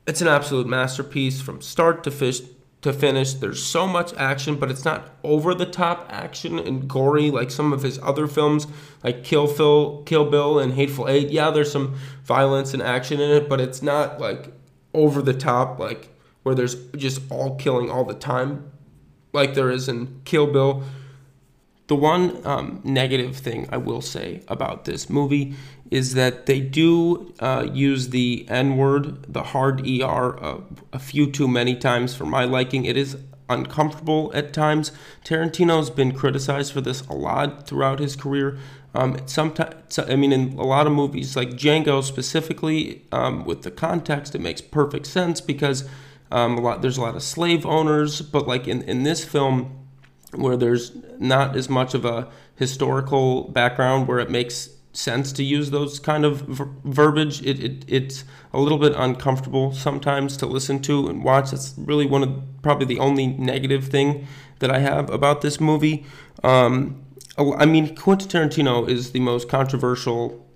[0.07, 2.41] it's an absolute masterpiece from start to fish
[2.83, 3.35] to finish.
[3.35, 7.73] There's so much action, but it's not over the top action and gory like some
[7.73, 8.67] of his other films,
[9.03, 11.31] like Kill Phil, Kill Bill, and Hateful Eight.
[11.31, 14.53] Yeah, there's some violence and action in it, but it's not like
[14.95, 16.11] over the top, like
[16.45, 18.71] where there's just all killing all the time,
[19.33, 20.85] like there is in Kill Bill.
[21.89, 25.55] The one um, negative thing I will say about this movie
[25.91, 30.61] is that they do uh, use the N word, the hard ER, uh,
[30.93, 32.85] a few too many times for my liking.
[32.85, 33.17] It is
[33.49, 34.93] uncomfortable at times.
[35.25, 38.59] Tarantino's been criticized for this a lot throughout his career.
[38.95, 43.71] Um, sometimes, I mean, in a lot of movies, like Django specifically, um, with the
[43.71, 45.89] context, it makes perfect sense because
[46.31, 48.23] um, a lot there's a lot of slave owners.
[48.23, 49.87] But like in in this film,
[50.33, 55.71] where there's not as much of a historical background where it makes sense to use
[55.71, 57.43] those kind of ver- verbiage.
[57.43, 61.51] It, it, it's a little bit uncomfortable sometimes to listen to and watch.
[61.51, 64.27] That's really one of probably the only negative thing
[64.59, 66.07] that I have about this movie.
[66.43, 67.03] Um,
[67.39, 70.47] I mean, Quentin Tarantino is the most controversial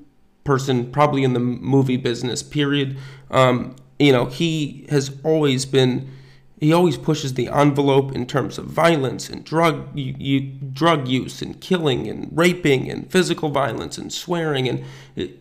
[0.45, 2.97] person probably in the movie business, period.
[3.31, 6.11] Um, you know, he has always been
[6.61, 10.41] he always pushes the envelope in terms of violence and drug you, you,
[10.73, 14.85] drug use and killing and raping and physical violence and swearing and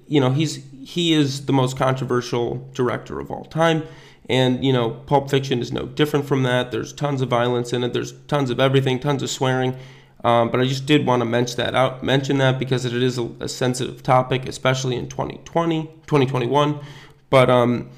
[0.08, 3.84] you know he's he is the most controversial director of all time
[4.30, 6.72] and you know Pulp Fiction is no different from that.
[6.72, 7.94] There's tons of violence in it.
[7.94, 9.76] There's tons of everything, tons of swearing.
[10.24, 13.18] Um, but I just did want to mention that out, mention that because it is
[13.18, 16.80] a, a sensitive topic, especially in 2020, 2021.
[17.30, 17.90] But um,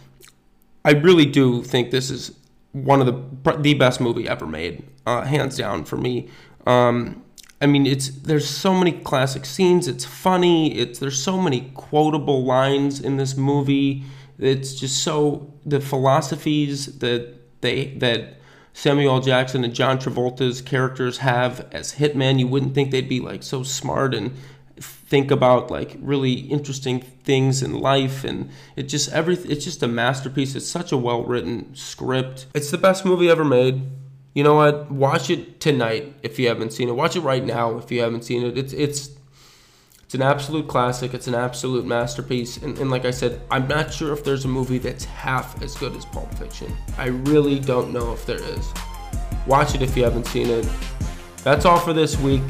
[0.85, 2.37] I really do think this is
[2.73, 6.29] one of the the best movie ever made, uh, hands down for me.
[6.65, 7.23] Um,
[7.61, 9.87] I mean, it's there's so many classic scenes.
[9.87, 10.75] It's funny.
[10.77, 14.03] It's there's so many quotable lines in this movie.
[14.39, 18.37] It's just so the philosophies that they that
[18.73, 22.39] Samuel Jackson and John Travolta's characters have as hitmen.
[22.39, 24.31] You wouldn't think they'd be like so smart and
[25.11, 29.87] think about like really interesting things in life and it just every it's just a
[29.87, 30.55] masterpiece.
[30.55, 32.47] It's such a well written script.
[32.55, 33.81] It's the best movie ever made.
[34.33, 34.89] You know what?
[34.89, 36.93] Watch it tonight if you haven't seen it.
[36.93, 38.57] Watch it right now if you haven't seen it.
[38.57, 39.09] It's it's
[40.01, 41.13] it's an absolute classic.
[41.13, 42.55] It's an absolute masterpiece.
[42.63, 45.75] And, and like i said i'm not sure if there's a movie that's half as
[45.75, 46.73] good as pulp fiction.
[46.97, 48.65] I really don't know if there is.
[49.45, 50.65] Watch it if you haven't seen it.
[51.43, 52.43] That's all for this week.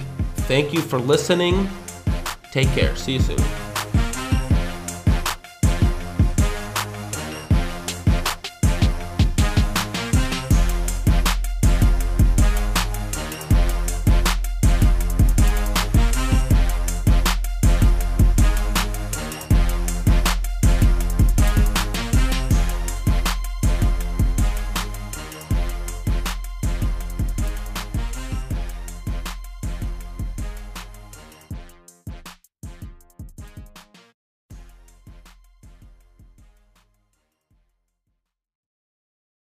[0.52, 1.68] Thank you for listening
[2.52, 2.94] Take care.
[2.98, 3.71] See you soon.